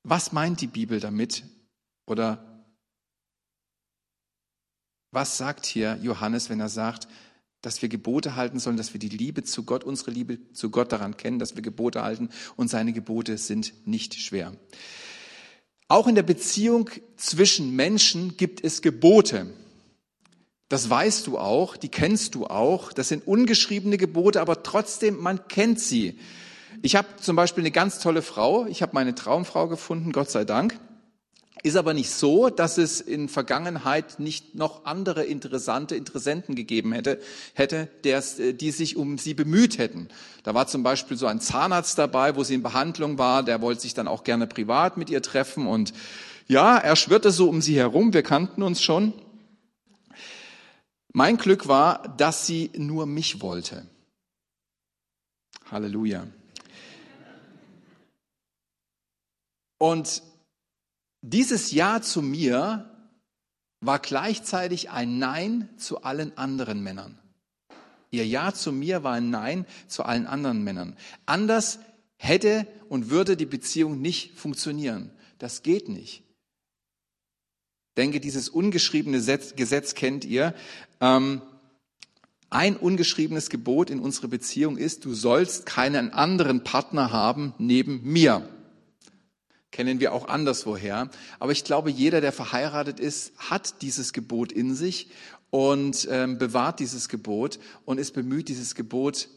Was 0.03 0.33
meint 0.33 0.61
die 0.61 0.67
Bibel 0.67 1.01
damit? 1.01 1.45
Oder 2.05 2.45
was 5.13 5.39
sagt 5.39 5.65
hier 5.65 5.99
Johannes, 6.03 6.51
wenn 6.51 6.61
er 6.61 6.69
sagt, 6.69 7.09
dass 7.63 7.83
wir 7.83 7.89
Gebote 7.89 8.37
halten 8.37 8.59
sollen, 8.59 8.77
dass 8.77 8.93
wir 8.93 9.01
die 9.01 9.09
Liebe 9.09 9.45
zu 9.45 9.65
Gott, 9.65 9.85
unsere 9.85 10.11
Liebe 10.11 10.39
zu 10.53 10.71
Gott 10.71 10.93
daran 10.93 11.17
kennen, 11.17 11.39
dass 11.39 11.57
wir 11.57 11.63
Gebote 11.63 12.03
halten 12.03 12.31
und 12.57 12.69
seine 12.69 12.93
Gebote 12.93 13.37
sind 13.39 13.73
nicht 13.87 14.15
schwer. 14.15 14.53
Auch 15.89 16.07
in 16.07 16.15
der 16.15 16.23
Beziehung 16.23 16.89
zwischen 17.17 17.75
Menschen 17.75 18.37
gibt 18.37 18.63
es 18.63 18.81
Gebote. 18.81 19.53
Das 20.69 20.89
weißt 20.89 21.27
du 21.27 21.37
auch, 21.37 21.77
die 21.77 21.89
kennst 21.89 22.37
du 22.37 22.47
auch. 22.47 22.93
Das 22.93 23.09
sind 23.09 23.27
ungeschriebene 23.27 23.99
Gebote, 23.99 24.41
aber 24.41 24.63
trotzdem, 24.63 25.21
man 25.21 25.49
kennt 25.49 25.81
sie. 25.81 26.17
Ich 26.83 26.95
habe 26.95 27.09
zum 27.21 27.35
Beispiel 27.35 27.63
eine 27.63 27.73
ganz 27.73 27.99
tolle 27.99 28.23
Frau. 28.23 28.67
Ich 28.67 28.81
habe 28.81 28.93
meine 28.95 29.17
Traumfrau 29.17 29.67
gefunden, 29.67 30.13
Gott 30.13 30.31
sei 30.31 30.45
Dank. 30.45 30.79
Ist 31.63 31.77
aber 31.77 31.93
nicht 31.93 32.11
so, 32.11 32.49
dass 32.49 32.79
es 32.79 33.03
in 33.03 33.29
Vergangenheit 33.29 34.19
nicht 34.19 34.55
noch 34.55 34.87
andere 34.87 35.25
interessante 35.25 35.95
Interessenten 35.95 36.55
gegeben 36.55 36.93
hätte, 36.93 37.21
hätte, 37.53 37.89
der, 38.05 38.23
äh, 38.39 38.55
die 38.55 38.71
sich 38.71 38.97
um 38.97 39.19
sie 39.19 39.35
bemüht 39.35 39.77
hätten. 39.77 40.09
Da 40.43 40.55
war 40.55 40.67
zum 40.67 40.83
Beispiel 40.83 41.19
so 41.19 41.27
ein 41.27 41.41
Zahnarzt 41.41 41.99
dabei, 41.99 42.35
wo 42.37 42.45
sie 42.45 42.55
in 42.55 42.63
Behandlung 42.63 43.19
war, 43.19 43.43
der 43.43 43.61
wollte 43.61 43.83
sich 43.83 43.93
dann 43.93 44.09
auch 44.09 44.25
gerne 44.25 44.47
privat 44.47 44.97
mit 44.97 45.11
ihr 45.11 45.23
treffen 45.23 45.67
und 45.67 45.93
ja, 46.49 46.79
er 46.79 46.97
schwirrte 46.97 47.31
so 47.31 47.49
um 47.49 47.61
sie 47.61 47.77
herum, 47.77 48.13
wir 48.13 48.23
kannten 48.23 48.63
uns 48.63 48.83
schon. 48.83 49.13
Mein 51.13 51.37
Glück 51.37 51.69
war, 51.69 52.09
dass 52.17 52.47
sie 52.47 52.71
nur 52.77 53.07
mich 53.07 53.41
wollte. 53.41 53.87
Halleluja. 55.71 56.27
Und 59.79 60.23
dieses 61.23 61.73
Ja 61.73 62.01
zu 62.01 62.23
mir 62.23 62.91
war 63.81 63.99
gleichzeitig 63.99 64.91
ein 64.91 65.19
Nein 65.19 65.69
zu 65.77 66.03
allen 66.03 66.37
anderen 66.37 66.83
Männern. 66.83 67.19
Ihr 68.11 68.27
Ja 68.27 68.53
zu 68.53 68.73
mir 68.73 69.05
war 69.05 69.15
ein 69.15 69.31
Nein 69.31 69.67
zu 69.87 70.03
allen 70.03 70.27
anderen 70.27 70.65
Männern. 70.65 70.97
Anders 71.27 71.79
hätte 72.17 72.67
und 72.89 73.11
würde 73.11 73.37
die 73.37 73.47
Beziehung 73.47 74.01
nicht 74.01 74.39
funktionieren. 74.39 75.11
Das 75.39 75.63
geht 75.63 75.89
nicht. 75.89 76.23
Denke, 77.97 78.21
dieses 78.21 78.49
ungeschriebene 78.49 79.19
Gesetz 79.19 79.95
kennt 79.95 80.25
ihr. 80.25 80.55
Ähm, 81.01 81.43
ein 82.51 82.77
ungeschriebenes 82.77 83.49
Gebot 83.49 83.91
in 83.91 84.01
unserer 84.01 84.29
Beziehung 84.29 84.77
ist, 84.77 85.05
du 85.05 85.15
sollst 85.15 85.67
keinen 85.67 86.13
anderen 86.13 86.65
Partner 86.65 87.13
haben 87.13 87.55
neben 87.59 88.03
mir. 88.03 88.49
Kennen 89.71 90.01
wir 90.01 90.13
auch 90.13 90.29
anderswoher. 90.29 91.11
Aber 91.39 91.53
ich 91.53 91.65
glaube, 91.65 91.91
jeder, 91.91 92.21
der 92.21 92.33
verheiratet 92.33 92.99
ist, 93.01 93.33
hat 93.39 93.83
dieses 93.83 94.13
Gebot 94.13 94.53
in 94.53 94.75
sich 94.75 95.09
und 95.51 96.09
ähm, 96.11 96.39
bewahrt 96.39 96.81
dieses 96.81 97.09
Gebot 97.09 97.59
und 97.85 97.99
ist 97.99 98.13
bemüht, 98.13 98.49
dieses 98.49 98.75
Gebot 98.75 99.29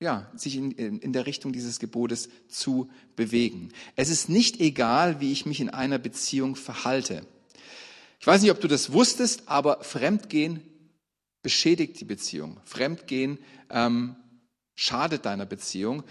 ja, 0.00 0.30
sich 0.34 0.56
in, 0.56 0.72
in 0.72 1.12
der 1.12 1.26
Richtung 1.26 1.52
dieses 1.52 1.78
Gebotes 1.78 2.30
zu 2.48 2.90
bewegen. 3.16 3.68
Es 3.96 4.08
ist 4.08 4.30
nicht 4.30 4.58
egal, 4.58 5.20
wie 5.20 5.30
ich 5.30 5.44
mich 5.44 5.60
in 5.60 5.68
einer 5.68 5.98
Beziehung 5.98 6.56
verhalte. 6.56 7.26
Ich 8.18 8.26
weiß 8.26 8.40
nicht, 8.40 8.50
ob 8.50 8.60
du 8.60 8.68
das 8.68 8.92
wusstest, 8.92 9.42
aber 9.46 9.84
Fremdgehen 9.84 10.62
beschädigt 11.42 12.00
die 12.00 12.06
Beziehung. 12.06 12.58
Fremdgehen 12.64 13.38
ähm, 13.68 14.16
schadet 14.74 15.26
deiner 15.26 15.46
Beziehung. 15.46 16.02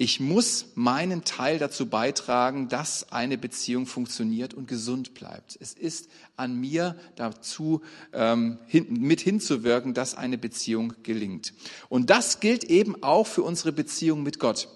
Ich 0.00 0.20
muss 0.20 0.66
meinen 0.76 1.24
Teil 1.24 1.58
dazu 1.58 1.86
beitragen, 1.86 2.68
dass 2.68 3.10
eine 3.10 3.36
Beziehung 3.36 3.84
funktioniert 3.84 4.54
und 4.54 4.68
gesund 4.68 5.12
bleibt. 5.12 5.58
Es 5.60 5.72
ist 5.72 6.08
an 6.36 6.54
mir 6.54 6.94
dazu 7.16 7.82
ähm, 8.12 8.58
hin, 8.68 8.86
mit 8.90 9.20
hinzuwirken, 9.20 9.94
dass 9.94 10.14
eine 10.14 10.38
Beziehung 10.38 10.94
gelingt. 11.02 11.52
Und 11.88 12.10
das 12.10 12.38
gilt 12.38 12.62
eben 12.62 13.02
auch 13.02 13.26
für 13.26 13.42
unsere 13.42 13.72
Beziehung 13.72 14.22
mit 14.22 14.38
Gott. 14.38 14.68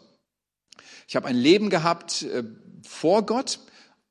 Ich 1.07 1.15
habe 1.15 1.29
ein 1.29 1.37
Leben 1.37 1.71
gehabt 1.71 2.23
äh, 2.23 2.43
vor 2.85 3.25
Gott, 3.25 3.61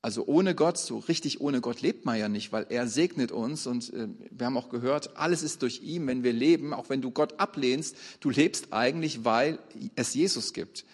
also 0.02 0.26
ohne 0.26 0.56
Gott, 0.56 0.78
so 0.78 0.98
richtig 0.98 1.42
ohne 1.42 1.62
Gott 1.62 1.82
lebt 1.82 2.06
man 2.06 2.18
ja 2.18 2.28
nicht, 2.28 2.52
weil 2.52 2.66
er 2.70 2.88
segnet 2.88 3.32
uns 3.32 3.68
und 3.68 3.94
äh, 3.94 4.08
wir 4.32 4.48
haben 4.48 4.58
auch 4.58 4.70
gehört, 4.70 5.16
alles 5.16 5.44
ist 5.44 5.62
durch 5.62 5.82
ihn, 5.84 6.08
wenn 6.08 6.24
wir 6.24 6.34
leben, 6.34 6.74
auch 6.74 6.90
wenn 6.90 7.02
du 7.02 7.12
Gott 7.12 7.40
ablehnst, 7.40 7.96
du 8.20 8.30
lebst 8.32 8.74
eigentlich, 8.74 9.24
weil 9.26 9.60
es 9.96 10.14
Jesus 10.14 10.54
gibt 10.54 10.86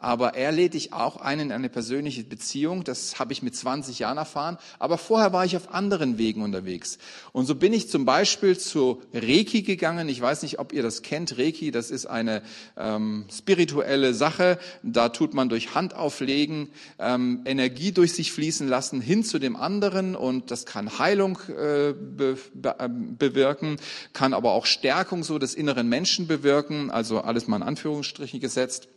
aber 0.00 0.34
er 0.34 0.52
lädt 0.52 0.74
dich 0.74 0.92
auch 0.92 1.16
ein 1.16 1.40
in 1.40 1.52
eine 1.52 1.68
persönliche 1.68 2.22
Beziehung. 2.24 2.84
Das 2.84 3.18
habe 3.18 3.32
ich 3.32 3.42
mit 3.42 3.56
20 3.56 3.98
Jahren 3.98 4.18
erfahren. 4.18 4.58
Aber 4.78 4.98
vorher 4.98 5.32
war 5.32 5.44
ich 5.44 5.56
auf 5.56 5.74
anderen 5.74 6.18
Wegen 6.18 6.42
unterwegs. 6.42 6.98
Und 7.32 7.46
so 7.46 7.54
bin 7.54 7.72
ich 7.72 7.88
zum 7.88 8.04
Beispiel 8.04 8.58
zu 8.58 9.02
Reiki 9.12 9.62
gegangen. 9.62 10.08
Ich 10.08 10.20
weiß 10.20 10.42
nicht, 10.42 10.58
ob 10.58 10.72
ihr 10.72 10.82
das 10.82 11.02
kennt. 11.02 11.38
Reiki, 11.38 11.70
das 11.70 11.90
ist 11.90 12.06
eine 12.06 12.42
ähm, 12.76 13.26
spirituelle 13.30 14.14
Sache. 14.14 14.58
Da 14.82 15.08
tut 15.08 15.34
man 15.34 15.48
durch 15.48 15.74
Handauflegen 15.74 16.68
ähm, 16.98 17.42
Energie 17.44 17.92
durch 17.92 18.14
sich 18.14 18.32
fließen 18.32 18.68
lassen 18.68 19.00
hin 19.00 19.24
zu 19.24 19.38
dem 19.38 19.56
anderen. 19.56 20.14
Und 20.14 20.50
das 20.50 20.66
kann 20.66 20.98
Heilung 20.98 21.38
äh, 21.48 21.92
be 21.92 22.36
be 22.54 22.76
ähm, 22.78 23.16
bewirken, 23.16 23.76
kann 24.12 24.34
aber 24.34 24.52
auch 24.52 24.66
Stärkung 24.66 25.24
so 25.24 25.38
des 25.38 25.54
inneren 25.54 25.88
Menschen 25.88 26.26
bewirken. 26.26 26.90
Also 26.90 27.20
alles 27.20 27.48
mal 27.48 27.56
in 27.56 27.62
Anführungsstrichen 27.62 28.40
gesetzt. 28.40 28.88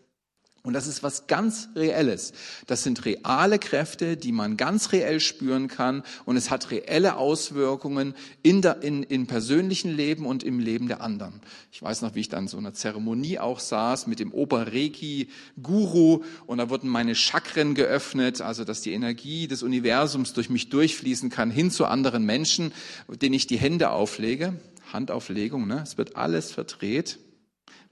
Und 0.63 0.73
das 0.73 0.85
ist 0.85 1.01
was 1.01 1.25
ganz 1.25 1.69
Reelles. 1.75 2.33
Das 2.67 2.83
sind 2.83 3.03
reale 3.05 3.57
Kräfte, 3.57 4.15
die 4.15 4.31
man 4.31 4.57
ganz 4.57 4.91
reell 4.91 5.19
spüren 5.19 5.67
kann. 5.67 6.03
Und 6.25 6.37
es 6.37 6.51
hat 6.51 6.69
reelle 6.69 7.17
Auswirkungen 7.17 8.13
in, 8.43 8.61
der, 8.61 8.83
in, 8.83 9.01
in 9.01 9.25
persönlichen 9.25 9.91
Leben 9.91 10.27
und 10.27 10.43
im 10.43 10.59
Leben 10.59 10.87
der 10.87 11.01
anderen. 11.01 11.41
Ich 11.71 11.81
weiß 11.81 12.03
noch, 12.03 12.13
wie 12.13 12.19
ich 12.19 12.29
dann 12.29 12.47
so 12.47 12.59
einer 12.59 12.75
Zeremonie 12.75 13.39
auch 13.39 13.59
saß 13.59 14.05
mit 14.05 14.19
dem 14.19 14.31
Oberreiki-Guru. 14.31 16.23
Und 16.45 16.57
da 16.59 16.69
wurden 16.69 16.89
meine 16.89 17.15
Chakren 17.15 17.73
geöffnet, 17.73 18.41
also 18.41 18.63
dass 18.63 18.81
die 18.81 18.93
Energie 18.93 19.47
des 19.47 19.63
Universums 19.63 20.33
durch 20.33 20.51
mich 20.51 20.69
durchfließen 20.69 21.31
kann 21.31 21.49
hin 21.49 21.71
zu 21.71 21.85
anderen 21.85 22.23
Menschen, 22.23 22.71
denen 23.09 23.33
ich 23.33 23.47
die 23.47 23.57
Hände 23.57 23.89
auflege. 23.89 24.53
Handauflegung, 24.93 25.65
ne? 25.65 25.81
Es 25.81 25.97
wird 25.97 26.15
alles 26.15 26.51
verdreht. 26.51 27.17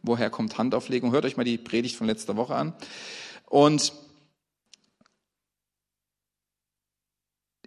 Woher 0.02 0.30
kommt 0.30 0.58
Handauflegung? 0.58 1.12
Hört 1.12 1.26
euch 1.26 1.38
mal 1.38 1.44
die 1.44 1.58
Predigt 1.58 1.96
von 1.96 2.08
letzter 2.08 2.36
Woche 2.36 2.56
an. 2.56 2.74
Und 3.46 3.94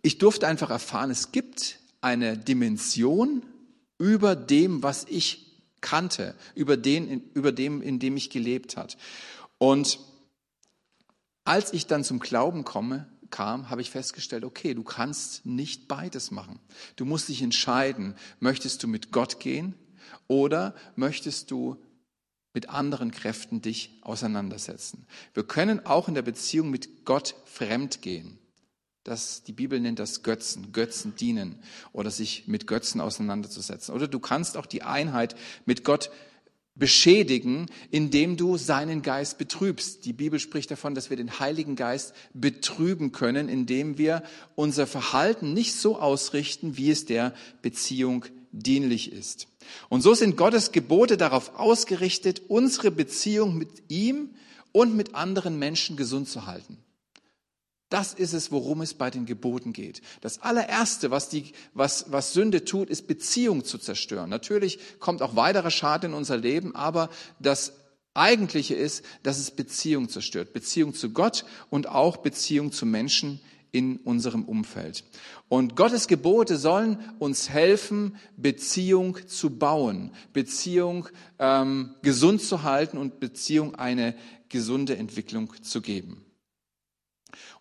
ich 0.03 0.19
durfte 0.19 0.47
einfach 0.47 0.71
erfahren, 0.71 1.11
es 1.11 1.33
gibt 1.33 1.79
eine 2.01 2.37
Dimension 2.37 3.43
über 3.99 4.35
dem, 4.35 4.83
was 4.83 5.05
ich 5.09 5.53
kannte, 5.81 6.35
über, 6.55 6.77
den, 6.77 7.31
über 7.35 7.53
dem, 7.53 7.83
in 7.83 7.99
dem 7.99 8.17
ich 8.17 8.31
gelebt 8.31 8.77
hat. 8.77 8.97
Und 9.59 10.01
als 11.45 11.73
ich 11.73 11.87
dann 11.87 12.05
zum 12.05 12.19
Glauben 12.19 12.65
komme, 12.65 13.09
kam, 13.31 13.71
habe 13.71 13.81
ich 13.81 13.91
festgestellt, 13.91 14.45
okay, 14.45 14.75
du 14.75 14.85
kannst 14.85 15.45
nicht 15.47 15.89
beides 15.89 16.31
machen. 16.31 16.61
Du 16.97 17.05
musst 17.05 17.29
dich 17.29 17.43
entscheiden, 17.43 18.15
möchtest 18.41 18.83
du 18.83 18.89
mit 18.89 19.11
Gott 19.11 19.41
gehen 19.41 19.75
oder 20.29 20.75
möchtest 20.97 21.51
du 21.51 21.77
mit 22.55 22.69
anderen 22.69 23.11
Kräften 23.11 23.63
dich 23.63 23.99
auseinandersetzen. 24.03 25.07
Wir 25.35 25.45
können 25.45 25.87
auch 25.87 26.09
in 26.09 26.15
der 26.15 26.23
Beziehung 26.23 26.71
mit 26.71 27.05
Gott 27.05 27.35
fremd 27.45 28.03
gehen. 28.03 28.39
Das, 29.05 29.43
die 29.43 29.53
Bibel 29.53 29.81
nennt 29.81 29.99
das 29.99 30.23
Götzen, 30.23 30.73
Götzen 30.73 31.17
dienen 31.17 31.59
oder 31.93 32.11
sich 32.11 32.47
mit 32.47 32.67
Götzen 32.67 33.01
auseinanderzusetzen. 33.01 33.95
Oder 33.95 34.07
du 34.07 34.21
kannst 34.21 34.57
auch 34.57 34.67
die 34.67 34.83
Einheit 34.83 35.35
mit 35.65 35.83
Gott 35.85 36.11
beschädigen, 36.75 37.67
indem 37.91 38.37
du 38.37 38.57
seinen 38.57 39.03
Geist 39.03 39.39
betrübst. 39.39 40.05
Die 40.05 40.13
Bibel 40.13 40.39
spricht 40.39 40.71
davon, 40.71 40.95
dass 40.95 41.11
wir 41.11 41.17
den 41.17 41.39
Heiligen 41.39 41.77
Geist 41.77 42.15
betrüben 42.33 43.13
können, 43.13 43.49
indem 43.49 43.99
wir 43.99 44.23
unser 44.55 44.87
Verhalten 44.87 45.53
nicht 45.53 45.75
so 45.75 45.99
ausrichten, 45.99 46.77
wie 46.77 46.91
es 46.91 47.05
der 47.05 47.35
Beziehung 47.61 48.25
dienlich 48.53 49.11
ist. 49.13 49.49
Und 49.89 50.03
so 50.03 50.15
sind 50.15 50.37
Gottes 50.37 50.73
Gebote 50.73 51.17
darauf 51.17 51.59
ausgerichtet, 51.59 52.43
unsere 52.49 52.91
Beziehung 52.91 53.57
mit 53.57 53.85
ihm 53.89 54.31
und 54.71 54.95
mit 54.95 55.15
anderen 55.15 55.59
Menschen 55.59 55.97
gesund 55.97 56.29
zu 56.29 56.47
halten. 56.47 56.79
Das 57.89 58.15
ist 58.15 58.33
es, 58.33 58.51
worum 58.51 58.81
es 58.81 58.95
bei 58.95 59.11
den 59.11 59.27
Geboten 59.27 59.75
geht. 59.75 60.01
Das 60.23 60.41
allererste, 60.41 61.11
was, 61.11 61.29
die, 61.29 61.53
was, 61.75 62.11
was 62.11 62.33
Sünde 62.33 62.65
tut, 62.65 62.89
ist 62.89 63.07
Beziehung 63.07 63.65
zu 63.65 63.77
zerstören. 63.77 64.31
Natürlich 64.31 64.79
kommt 64.99 65.21
auch 65.21 65.37
weiterer 65.37 65.71
Schaden 65.71 66.13
in 66.13 66.17
unser 66.17 66.39
Leben, 66.39 66.75
aber 66.75 67.11
das 67.39 67.75
Eigentliche 68.15 68.75
ist, 68.75 69.05
dass 69.23 69.39
es 69.39 69.51
Beziehung 69.51 70.09
zerstört. 70.09 70.55
Beziehung 70.55 70.95
zu 70.95 71.11
Gott 71.11 71.45
und 71.69 71.87
auch 71.87 72.19
Beziehung 72.19 72.73
zu 72.73 72.87
Menschen 72.87 73.41
in 73.73 73.97
unserem 73.97 74.45
Umfeld. 74.45 75.05
Und 75.49 75.77
Gottes 75.77 76.07
Gebote 76.07 76.57
sollen 76.59 76.99
uns 77.19 77.49
helfen, 77.49 78.17
Beziehung 78.37 79.19
zu 79.27 79.59
bauen, 79.59 80.13
Beziehung 80.33 81.09
ähm, 81.39 81.95
gesund 82.03 82.43
zu 82.43 82.63
halten 82.63 82.99
und 82.99 83.19
Beziehung 83.19 83.75
eine 83.75 84.15
gesunde 84.51 84.97
Entwicklung 84.97 85.55
zu 85.63 85.81
geben. 85.81 86.25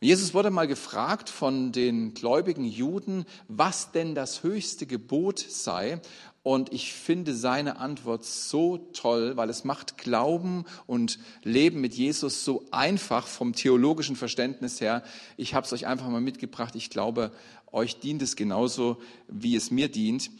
Und 0.01 0.07
Jesus 0.07 0.33
wurde 0.33 0.49
mal 0.49 0.67
gefragt 0.67 1.29
von 1.29 1.71
den 1.71 2.13
gläubigen 2.13 2.65
Juden, 2.65 3.25
was 3.47 3.91
denn 3.91 4.15
das 4.15 4.43
höchste 4.43 4.85
Gebot 4.85 5.39
sei. 5.39 6.01
Und 6.43 6.73
ich 6.73 6.93
finde 6.93 7.35
seine 7.35 7.77
Antwort 7.77 8.25
so 8.25 8.77
toll, 8.93 9.37
weil 9.37 9.49
es 9.49 9.63
macht 9.63 9.99
Glauben 9.99 10.65
und 10.87 11.19
Leben 11.43 11.81
mit 11.81 11.93
Jesus 11.93 12.43
so 12.43 12.65
einfach 12.71 13.27
vom 13.27 13.53
theologischen 13.53 14.15
Verständnis 14.15 14.81
her. 14.81 15.03
Ich 15.37 15.53
habe 15.53 15.67
es 15.67 15.73
euch 15.73 15.85
einfach 15.85 16.09
mal 16.09 16.21
mitgebracht. 16.21 16.75
Ich 16.75 16.89
glaube, 16.89 17.31
euch 17.71 17.99
dient 17.99 18.23
es 18.23 18.35
genauso, 18.35 18.97
wie 19.27 19.55
es 19.55 19.69
mir 19.69 19.87
dient. 19.87 20.31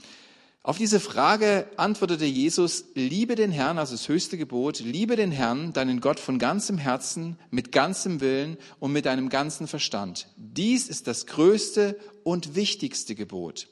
Auf 0.63 0.77
diese 0.77 0.99
Frage 0.99 1.67
antwortete 1.77 2.25
Jesus, 2.25 2.85
liebe 2.93 3.33
den 3.33 3.51
Herrn, 3.51 3.79
also 3.79 3.93
das 3.95 4.07
höchste 4.07 4.37
Gebot, 4.37 4.79
liebe 4.79 5.15
den 5.15 5.31
Herrn, 5.31 5.73
deinen 5.73 6.01
Gott 6.01 6.19
von 6.19 6.37
ganzem 6.37 6.77
Herzen, 6.77 7.37
mit 7.49 7.71
ganzem 7.71 8.21
Willen 8.21 8.57
und 8.79 8.91
mit 8.91 9.07
deinem 9.07 9.29
ganzen 9.29 9.65
Verstand. 9.65 10.27
Dies 10.35 10.87
ist 10.87 11.07
das 11.07 11.25
größte 11.25 11.99
und 12.23 12.53
wichtigste 12.53 13.15
Gebot. 13.15 13.69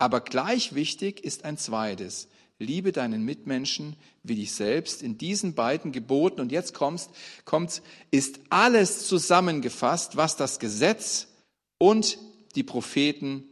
Aber 0.00 0.22
gleich 0.22 0.74
wichtig 0.74 1.22
ist 1.22 1.44
ein 1.44 1.58
zweites. 1.58 2.28
Liebe 2.58 2.90
deinen 2.90 3.22
Mitmenschen 3.22 3.96
wie 4.22 4.34
dich 4.34 4.52
selbst. 4.52 5.02
In 5.02 5.18
diesen 5.18 5.54
beiden 5.54 5.92
Geboten, 5.92 6.40
und 6.40 6.50
jetzt 6.52 6.72
kommst, 6.72 7.10
kommt, 7.44 7.82
ist 8.10 8.40
alles 8.48 9.06
zusammengefasst, 9.06 10.16
was 10.16 10.36
das 10.36 10.58
Gesetz 10.58 11.28
und 11.76 12.16
die 12.54 12.62
Propheten 12.62 13.44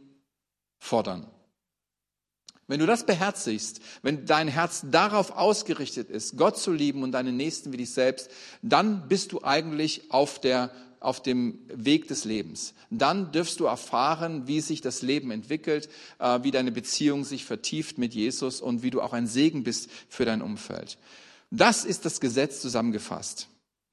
fordern. 0.79 1.27
Wenn 2.65 2.79
du 2.79 2.87
das 2.87 3.05
beherzigst, 3.05 3.79
wenn 4.01 4.25
dein 4.25 4.47
Herz 4.47 4.85
darauf 4.89 5.31
ausgerichtet 5.31 6.09
ist, 6.09 6.35
Gott 6.35 6.57
zu 6.57 6.71
lieben 6.71 7.03
und 7.03 7.11
deinen 7.11 7.37
Nächsten 7.37 7.71
wie 7.73 7.77
dich 7.77 7.91
selbst, 7.91 8.31
dann 8.63 9.07
bist 9.07 9.33
du 9.33 9.43
eigentlich 9.43 10.09
auf 10.09 10.41
der 10.41 10.71
auf 10.99 11.21
dem 11.21 11.59
Weg 11.67 12.07
des 12.07 12.25
Lebens. 12.25 12.73
Dann 12.89 13.31
dürfst 13.31 13.59
du 13.59 13.65
erfahren, 13.65 14.47
wie 14.47 14.61
sich 14.61 14.81
das 14.81 15.01
Leben 15.01 15.31
entwickelt, 15.31 15.89
äh, 16.19 16.39
wie 16.43 16.51
deine 16.51 16.71
Beziehung 16.71 17.23
sich 17.23 17.45
vertieft 17.45 17.97
mit 17.97 18.13
Jesus 18.13 18.61
und 18.61 18.83
wie 18.83 18.89
du 18.89 19.01
auch 19.01 19.13
ein 19.13 19.27
Segen 19.27 19.63
bist 19.63 19.89
für 20.09 20.25
dein 20.25 20.41
Umfeld. 20.41 20.97
Das 21.51 21.85
ist 21.85 22.05
das 22.05 22.19
Gesetz 22.19 22.61
zusammengefasst. 22.61 23.47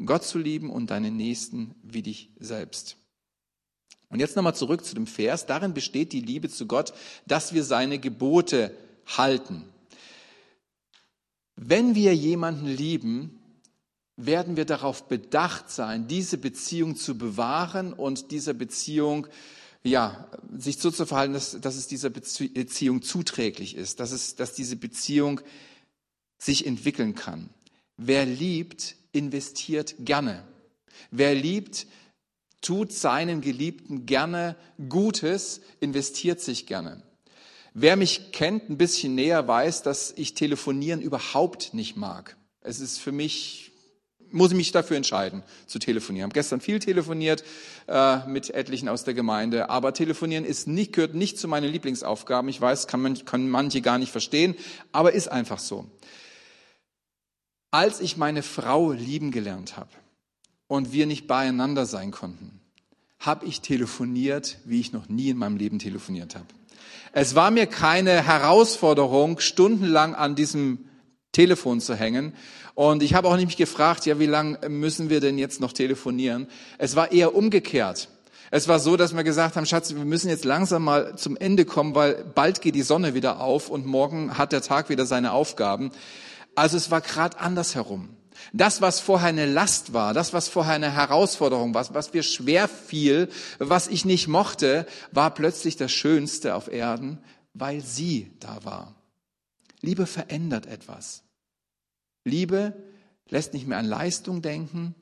Gott 0.05 0.25
zu 0.25 0.39
lieben 0.39 0.71
und 0.71 0.91
deinen 0.91 1.17
Nächsten 1.17 1.75
wie 1.83 2.03
dich 2.03 2.31
selbst. 2.39 2.97
Und 4.09 4.21
jetzt 4.21 4.37
nochmal 4.37 4.55
zurück 4.55 4.85
zu 4.85 4.95
dem 4.95 5.07
Vers. 5.07 5.47
Darin 5.47 5.75
besteht 5.75 6.13
die 6.13 6.21
Liebe 6.21 6.49
zu 6.49 6.67
Gott, 6.67 6.93
dass 7.27 7.55
wir 7.55 7.65
seine 7.65 7.99
Gebote 7.99 8.77
halten. 9.07 9.65
Wenn 11.57 11.95
wir 11.95 12.15
jemanden 12.15 12.67
lieben, 12.67 13.36
werden 14.17 14.57
wir 14.57 14.65
darauf 14.65 15.09
bedacht 15.09 15.71
sein, 15.71 16.09
diese 16.09 16.39
Beziehung 16.39 16.97
zu 16.97 17.19
bewahren 17.19 17.93
und 17.93 18.31
dieser 18.31 18.55
Beziehung, 18.55 19.27
ja, 19.83 20.31
sich 20.57 20.79
so 20.79 20.91
zu 20.91 21.07
verhalten, 21.07 21.35
dass, 21.35 21.61
dass 21.61 21.77
es 21.77 21.87
dieser 21.87 22.11
Beziehung 22.11 23.03
zuträglich 23.03 23.77
ist, 23.77 24.01
dass 24.01 24.13
es, 24.13 24.35
dass 24.35 24.55
diese 24.55 24.77
Beziehung 24.77 25.41
sich 26.39 26.67
entwickeln 26.67 27.15
kann. 27.15 27.51
Wer 27.97 28.27
liebt, 28.27 28.97
investiert 29.13 29.95
gerne. 30.01 30.45
Wer 31.11 31.35
liebt, 31.35 31.87
tut 32.61 32.93
seinen 32.93 33.41
Geliebten 33.41 34.07
gerne 34.07 34.57
Gutes, 34.89 35.61
investiert 35.81 36.41
sich 36.41 36.67
gerne. 36.67 37.03
Wer 37.75 37.97
mich 37.97 38.33
kennt 38.33 38.71
ein 38.71 38.79
bisschen 38.79 39.15
näher, 39.15 39.47
weiß, 39.47 39.83
dass 39.83 40.13
ich 40.17 40.35
telefonieren 40.35 41.03
überhaupt 41.03 41.75
nicht 41.75 41.97
mag. 41.97 42.37
Es 42.63 42.81
ist 42.81 42.99
für 42.99 43.13
mich, 43.13 43.66
muss 44.37 44.51
ich 44.51 44.57
mich 44.57 44.73
dafür 44.73 44.97
entscheiden, 44.97 45.43
zu 45.67 45.79
telefonieren. 45.79 46.29
Ich 46.29 46.31
habe 46.31 46.41
gestern 46.41 46.61
viel 46.61 46.79
telefoniert 46.79 47.43
äh, 47.89 48.27
mit 48.29 48.51
etlichen 48.51 48.89
aus 48.89 49.05
der 49.05 49.15
Gemeinde, 49.15 49.71
aber 49.71 49.93
telefonieren 49.95 50.45
ist 50.45 50.69
nicht, 50.69 50.93
gehört 50.93 51.15
nicht 51.15 51.39
zu 51.39 51.49
meinen 51.49 51.71
Lieblingsaufgaben. 51.71 52.49
Ich 52.49 52.61
weiß, 52.61 52.87
kann, 52.87 53.03
man, 53.03 53.25
kann 53.25 53.49
manche 53.49 53.81
gar 53.81 53.99
nicht 53.99 54.13
verstehen, 54.13 54.55
aber 54.93 55.13
ist 55.13 55.29
einfach 55.29 55.59
so. 55.59 55.87
Als 57.71 58.01
ich 58.01 58.17
meine 58.17 58.43
Frau 58.43 58.93
lieben 58.93 59.33
gelernt 59.33 59.77
habe, 59.77 59.91
und 60.69 60.93
wir 60.93 61.07
nicht 61.07 61.27
beieinander 61.27 61.87
sein 61.87 62.11
konnten, 62.11 62.61
habe 63.19 63.47
ich 63.47 63.61
telefoniert, 63.61 64.59
wie 64.65 64.81
ich 64.81 64.93
noch 64.93 65.09
nie 65.09 65.31
in 65.31 65.39
meinem 65.39 65.57
Leben 65.57 65.79
telefoniert 65.79 66.35
habe. 66.35 66.47
Es 67.13 67.35
war 67.35 67.51
mir 67.51 67.67
keine 67.67 68.27
Herausforderung, 68.27 69.41
stundenlang 69.41 70.15
an 70.15 70.35
diesem 70.35 70.86
Telefon 71.37 71.83
zu 71.83 71.95
hängen. 71.95 72.35
Und 72.75 73.03
ich 73.03 73.13
habe 73.13 73.29
auch 73.29 73.37
nicht 73.37 73.45
mich 73.45 73.59
gefragt, 73.59 74.07
ja, 74.07 74.19
wie 74.19 74.25
lange 74.25 74.71
müssen 74.71 75.11
wir 75.11 75.21
denn 75.21 75.37
jetzt 75.37 75.61
noch 75.61 75.75
telefonieren? 75.75 76.47
Es 76.79 76.97
war 76.97 77.13
eher 77.13 77.35
umgekehrt. 77.35 78.09
Es 78.51 78.69
war 78.69 78.79
so, 78.79 78.97
dass 78.97 79.15
wir 79.15 79.23
gesagt 79.23 79.57
haben, 79.57 79.67
Schatz, 79.67 79.95
wir 79.95 80.07
müssen 80.07 80.31
jetzt 80.31 80.47
langsam 80.47 80.85
mal 80.85 81.15
zum 81.19 81.37
Ende 81.37 81.67
kommen, 81.67 81.95
weil 81.95 82.25
bald 82.35 82.63
geht 82.63 82.75
die 82.75 82.81
Sonne 82.81 83.13
wieder 83.13 83.41
auf 83.41 83.69
und 83.69 83.85
morgen 83.85 84.39
hat 84.39 84.53
der 84.53 84.63
Tag 84.63 84.89
wieder 84.89 85.05
seine 85.05 85.33
Aufgaben. 85.33 85.91
Also 86.55 86.79
es 86.79 86.91
war 86.91 87.03
gerade 87.03 87.39
andersherum. 87.39 88.09
Das, 88.55 88.81
was 88.81 89.01
vorher 89.01 89.29
eine 89.29 89.45
Last 89.45 89.93
war, 89.93 90.15
das, 90.15 90.33
was 90.33 90.49
vorher 90.49 90.75
eine 90.75 90.91
Herausforderung 90.91 91.75
war, 91.75 91.87
was 91.93 92.15
mir 92.15 92.23
schwer 92.23 92.67
fiel, 92.67 93.29
was 93.59 93.89
ich 93.89 94.07
nicht 94.07 94.27
mochte, 94.27 94.87
war 95.13 95.35
plötzlich 95.35 95.77
das 95.77 95.93
Schönste 95.93 96.55
auf 96.55 96.73
Erden, 96.73 97.19
weil 97.53 97.83
sie 97.83 98.33
da 98.41 98.65
war. 98.65 98.95
Liebe 99.83 100.07
verändert 100.07 100.65
etwas. 100.67 101.26
Liebe 102.27 102.75
lässt 103.29 103.55
nicht 103.55 103.67
mehr 103.67 103.79
an 103.79 103.87
Leistung 103.87 104.43
denken, 104.43 104.95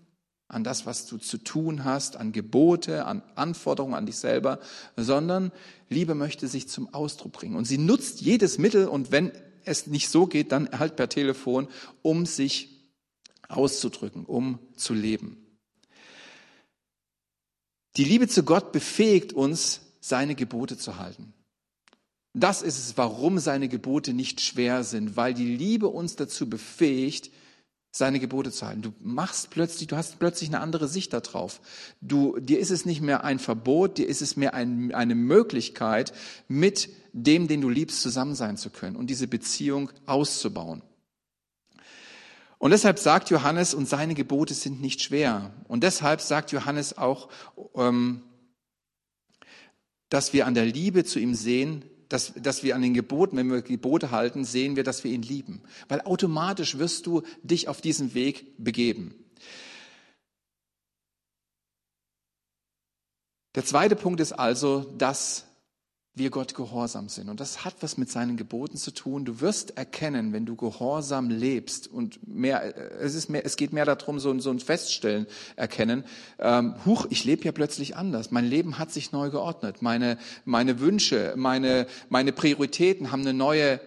an 0.46 0.62
das, 0.62 0.84
was 0.84 1.06
du 1.06 1.16
zu 1.16 1.38
tun 1.38 1.84
hast, 1.84 2.16
an 2.16 2.32
Gebote, 2.32 3.06
an 3.06 3.22
Anforderungen 3.34 3.94
an 3.94 4.06
dich 4.06 4.16
selber, 4.16 4.60
sondern 4.96 5.50
Liebe 5.88 6.14
möchte 6.14 6.48
sich 6.48 6.68
zum 6.68 6.92
Ausdruck 6.92 7.32
bringen. 7.32 7.56
Und 7.56 7.64
sie 7.64 7.78
nutzt 7.78 8.20
jedes 8.20 8.58
Mittel 8.58 8.86
und 8.86 9.10
wenn 9.10 9.32
es 9.64 9.86
nicht 9.86 10.10
so 10.10 10.26
geht, 10.26 10.52
dann 10.52 10.68
halt 10.78 10.96
per 10.96 11.08
Telefon, 11.08 11.68
um 12.02 12.26
sich 12.26 12.68
auszudrücken, 13.48 14.26
um 14.26 14.58
zu 14.76 14.92
leben. 14.92 15.38
Die 17.96 18.04
Liebe 18.04 18.28
zu 18.28 18.42
Gott 18.42 18.72
befähigt 18.72 19.32
uns, 19.32 19.80
seine 20.00 20.34
Gebote 20.34 20.76
zu 20.76 20.98
halten. 20.98 21.32
Das 22.34 22.62
ist 22.62 22.78
es, 22.78 22.96
warum 22.96 23.38
seine 23.38 23.68
Gebote 23.68 24.12
nicht 24.12 24.40
schwer 24.40 24.82
sind, 24.82 25.16
weil 25.16 25.34
die 25.34 25.54
Liebe 25.54 25.86
uns 25.86 26.16
dazu 26.16 26.50
befähigt, 26.50 27.30
seine 27.92 28.18
Gebote 28.18 28.50
zu 28.50 28.66
halten. 28.66 28.82
Du 28.82 28.92
machst 29.00 29.50
plötzlich, 29.50 29.86
du 29.86 29.96
hast 29.96 30.18
plötzlich 30.18 30.48
eine 30.48 30.58
andere 30.58 30.88
Sicht 30.88 31.12
darauf. 31.12 31.60
Du, 32.00 32.36
dir 32.40 32.58
ist 32.58 32.72
es 32.72 32.84
nicht 32.84 33.00
mehr 33.00 33.22
ein 33.22 33.38
Verbot, 33.38 33.98
dir 33.98 34.08
ist 34.08 34.20
es 34.20 34.36
mehr 34.36 34.52
ein, 34.52 34.92
eine 34.92 35.14
Möglichkeit, 35.14 36.12
mit 36.48 36.88
dem, 37.12 37.46
den 37.46 37.60
du 37.60 37.68
liebst, 37.68 38.02
zusammen 38.02 38.34
sein 38.34 38.56
zu 38.56 38.70
können 38.70 38.96
und 38.96 39.10
diese 39.10 39.28
Beziehung 39.28 39.90
auszubauen. 40.06 40.82
Und 42.58 42.72
deshalb 42.72 42.98
sagt 42.98 43.30
Johannes, 43.30 43.74
und 43.74 43.88
seine 43.88 44.14
Gebote 44.14 44.54
sind 44.54 44.80
nicht 44.80 45.00
schwer. 45.00 45.52
Und 45.68 45.84
deshalb 45.84 46.20
sagt 46.20 46.50
Johannes 46.50 46.98
auch, 46.98 47.28
ähm, 47.76 48.22
dass 50.08 50.32
wir 50.32 50.46
an 50.46 50.54
der 50.54 50.66
Liebe 50.66 51.04
zu 51.04 51.20
ihm 51.20 51.34
sehen, 51.34 51.84
dass, 52.08 52.32
dass 52.34 52.62
wir 52.62 52.74
an 52.74 52.82
den 52.82 52.94
Geboten, 52.94 53.36
wenn 53.36 53.50
wir 53.50 53.62
Gebote 53.62 54.10
halten, 54.10 54.44
sehen 54.44 54.76
wir, 54.76 54.84
dass 54.84 55.04
wir 55.04 55.12
ihn 55.12 55.22
lieben. 55.22 55.62
Weil 55.88 56.00
automatisch 56.02 56.78
wirst 56.78 57.06
du 57.06 57.22
dich 57.42 57.68
auf 57.68 57.80
diesen 57.80 58.14
Weg 58.14 58.52
begeben. 58.58 59.14
Der 63.54 63.64
zweite 63.64 63.96
Punkt 63.96 64.20
ist 64.20 64.32
also, 64.32 64.80
dass 64.98 65.46
wir 66.16 66.30
Gott 66.30 66.54
gehorsam 66.54 67.08
sind. 67.08 67.28
Und 67.28 67.40
das 67.40 67.64
hat 67.64 67.74
was 67.80 67.98
mit 67.98 68.08
seinen 68.08 68.36
Geboten 68.36 68.76
zu 68.76 68.92
tun. 68.92 69.24
Du 69.24 69.40
wirst 69.40 69.76
erkennen, 69.76 70.32
wenn 70.32 70.46
du 70.46 70.54
gehorsam 70.54 71.28
lebst 71.28 71.88
und 71.88 72.26
mehr, 72.28 72.76
es 73.00 73.16
ist 73.16 73.28
mehr, 73.28 73.44
es 73.44 73.56
geht 73.56 73.72
mehr 73.72 73.84
darum, 73.84 74.20
so, 74.20 74.38
so 74.38 74.50
ein 74.50 74.60
Feststellen 74.60 75.26
erkennen. 75.56 76.04
Ähm, 76.38 76.76
huch, 76.86 77.06
ich 77.10 77.24
lebe 77.24 77.44
ja 77.44 77.50
plötzlich 77.52 77.96
anders. 77.96 78.30
Mein 78.30 78.44
Leben 78.44 78.78
hat 78.78 78.92
sich 78.92 79.10
neu 79.10 79.30
geordnet. 79.30 79.82
Meine, 79.82 80.16
meine 80.44 80.78
Wünsche, 80.78 81.34
meine, 81.36 81.86
meine 82.08 82.32
Prioritäten 82.32 83.10
haben 83.10 83.22
eine 83.22 83.34
neue 83.34 83.80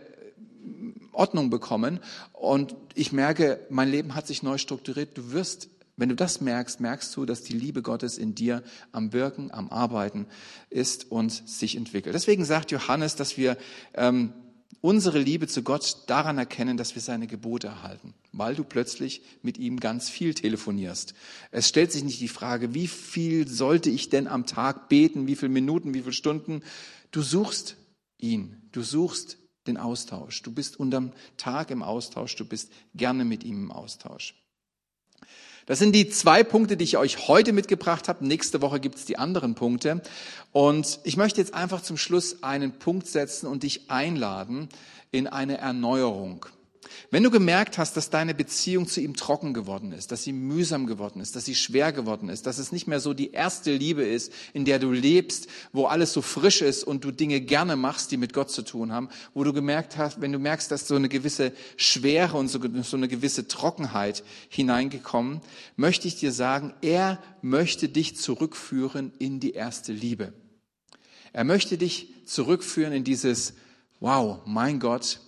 Ordnung 1.14 1.50
bekommen. 1.50 2.02
Und 2.34 2.76
ich 2.94 3.14
merke, 3.14 3.62
mein 3.70 3.90
Leben 3.90 4.16
hat 4.16 4.28
sich 4.28 4.44
neu 4.44 4.58
strukturiert. 4.58 5.18
Du 5.18 5.32
wirst 5.32 5.70
wenn 5.98 6.10
du 6.10 6.16
das 6.16 6.42
merkst, 6.42 6.80
merkst 6.80 7.16
du, 7.16 7.26
dass 7.26 7.44
die 7.44 7.54
Liebe 7.54 7.82
Gottes 7.82 8.18
in 8.18 8.36
dir 8.36 8.64
am 8.92 9.14
Wirken, 9.14 9.52
am 9.52 9.70
Arbeiten 9.70 10.28
ist 10.70 11.12
und 11.12 11.32
sich 11.32 11.76
entwickelt. 11.76 12.16
Deswegen 12.16 12.46
sagt 12.46 12.72
Johannes, 12.72 13.16
dass 13.16 13.36
wir 13.36 13.58
ähm, 13.96 14.32
unsere 14.82 15.20
Liebe 15.20 15.48
zu 15.48 15.64
Gott 15.64 16.04
daran 16.06 16.38
erkennen, 16.38 16.78
dass 16.78 16.94
wir 16.94 17.02
seine 17.02 17.26
Gebote 17.26 17.68
erhalten, 17.68 18.14
weil 18.32 18.54
du 18.54 18.64
plötzlich 18.64 19.24
mit 19.42 19.58
ihm 19.58 19.80
ganz 19.80 20.08
viel 20.08 20.36
telefonierst. 20.36 21.16
Es 21.52 21.68
stellt 21.68 21.92
sich 21.92 22.04
nicht 22.04 22.22
die 22.22 22.28
Frage, 22.28 22.76
wie 22.76 22.88
viel 22.88 23.48
sollte 23.48 23.90
ich 23.90 24.10
denn 24.10 24.28
am 24.28 24.46
Tag 24.46 24.90
beten, 24.90 25.26
wie 25.26 25.36
viele 25.36 25.52
Minuten, 25.52 25.96
wie 25.96 26.02
viele 26.02 26.14
Stunden. 26.14 26.62
Du 27.10 27.24
suchst 27.24 27.76
ihn, 28.20 28.62
du 28.72 28.84
suchst 28.84 29.40
den 29.66 29.78
Austausch. 29.78 30.44
Du 30.44 30.52
bist 30.52 30.80
unterm 30.80 31.12
Tag 31.38 31.72
im 31.72 31.82
Austausch, 31.82 32.36
du 32.36 32.46
bist 32.46 32.72
gerne 32.94 33.26
mit 33.26 33.44
ihm 33.44 33.64
im 33.64 33.72
Austausch. 33.72 34.36
Das 35.68 35.80
sind 35.80 35.94
die 35.94 36.08
zwei 36.10 36.44
Punkte, 36.44 36.78
die 36.78 36.86
ich 36.86 36.98
euch 36.98 37.28
heute 37.28 37.52
mitgebracht 37.52 38.08
habe. 38.08 38.26
Nächste 38.26 38.62
Woche 38.62 38.80
gibt 38.80 38.96
es 38.96 39.06
die 39.06 39.18
anderen 39.18 39.54
Punkte. 39.54 40.02
Und 40.54 41.00
ich 41.04 41.18
möchte 41.18 41.42
jetzt 41.42 41.54
einfach 41.54 41.82
zum 41.82 41.98
Schluss 41.98 42.42
einen 42.42 42.80
Punkt 42.80 43.06
setzen 43.06 43.48
und 43.48 43.64
dich 43.64 43.92
einladen 43.92 44.70
in 45.12 45.28
eine 45.28 45.58
Erneuerung. 45.58 46.46
Wenn 47.12 47.24
du 47.24 47.32
gemerkt 47.32 47.78
hast, 47.78 47.98
dass 47.98 48.10
deine 48.10 48.34
Beziehung 48.34 48.88
zu 48.88 49.02
ihm 49.02 49.16
trocken 49.16 49.54
geworden 49.54 49.92
ist, 49.92 50.12
dass 50.12 50.24
sie 50.24 50.34
mühsam 50.34 50.88
geworden 50.88 51.22
ist, 51.22 51.36
dass 51.36 51.46
sie 51.46 51.56
schwer 51.56 51.92
geworden 51.92 52.30
ist, 52.30 52.46
dass 52.46 52.58
es 52.58 52.72
nicht 52.72 52.88
mehr 52.88 53.00
so 53.00 53.14
die 53.14 53.32
erste 53.32 53.76
Liebe 53.76 54.04
ist, 54.04 54.32
in 54.54 54.66
der 54.66 54.80
du 54.80 54.92
lebst, 54.92 55.48
wo 55.72 55.86
alles 55.86 56.14
so 56.14 56.22
frisch 56.22 56.62
ist 56.62 56.84
und 56.84 57.04
du 57.04 57.12
Dinge 57.12 57.42
gerne 57.42 57.76
machst, 57.76 58.12
die 58.12 58.18
mit 58.18 58.34
Gott 58.34 58.52
zu 58.52 58.62
tun 58.62 58.92
haben, 58.92 59.10
wo 59.34 59.44
du 59.44 59.54
gemerkt 59.54 59.98
hast, 59.98 60.22
wenn 60.22 60.32
du 60.32 60.40
merkst, 60.40 60.72
dass 60.72 60.88
so 60.88 60.96
eine 60.96 61.10
gewisse 61.10 61.52
Schwere 61.76 62.38
und 62.38 62.48
so, 62.48 62.60
eine 62.60 63.08
gewisse 63.08 63.48
Trockenheit 63.48 64.24
hineingekommen, 64.50 65.42
möchte 65.76 66.08
ich 66.08 66.16
dir 66.18 66.32
sagen, 66.32 66.74
er 66.82 67.22
möchte 67.42 67.90
dich 67.90 68.18
zurückführen 68.18 69.12
in 69.20 69.40
die 69.40 69.52
erste 69.52 69.94
Liebe. 69.94 70.34
Er 71.34 71.44
möchte 71.44 71.78
dich 71.78 72.14
zurückführen 72.26 72.94
in 72.94 73.04
dieses, 73.04 73.54
wow, 74.00 74.40
mein 74.46 74.80
Gott, 74.80 75.20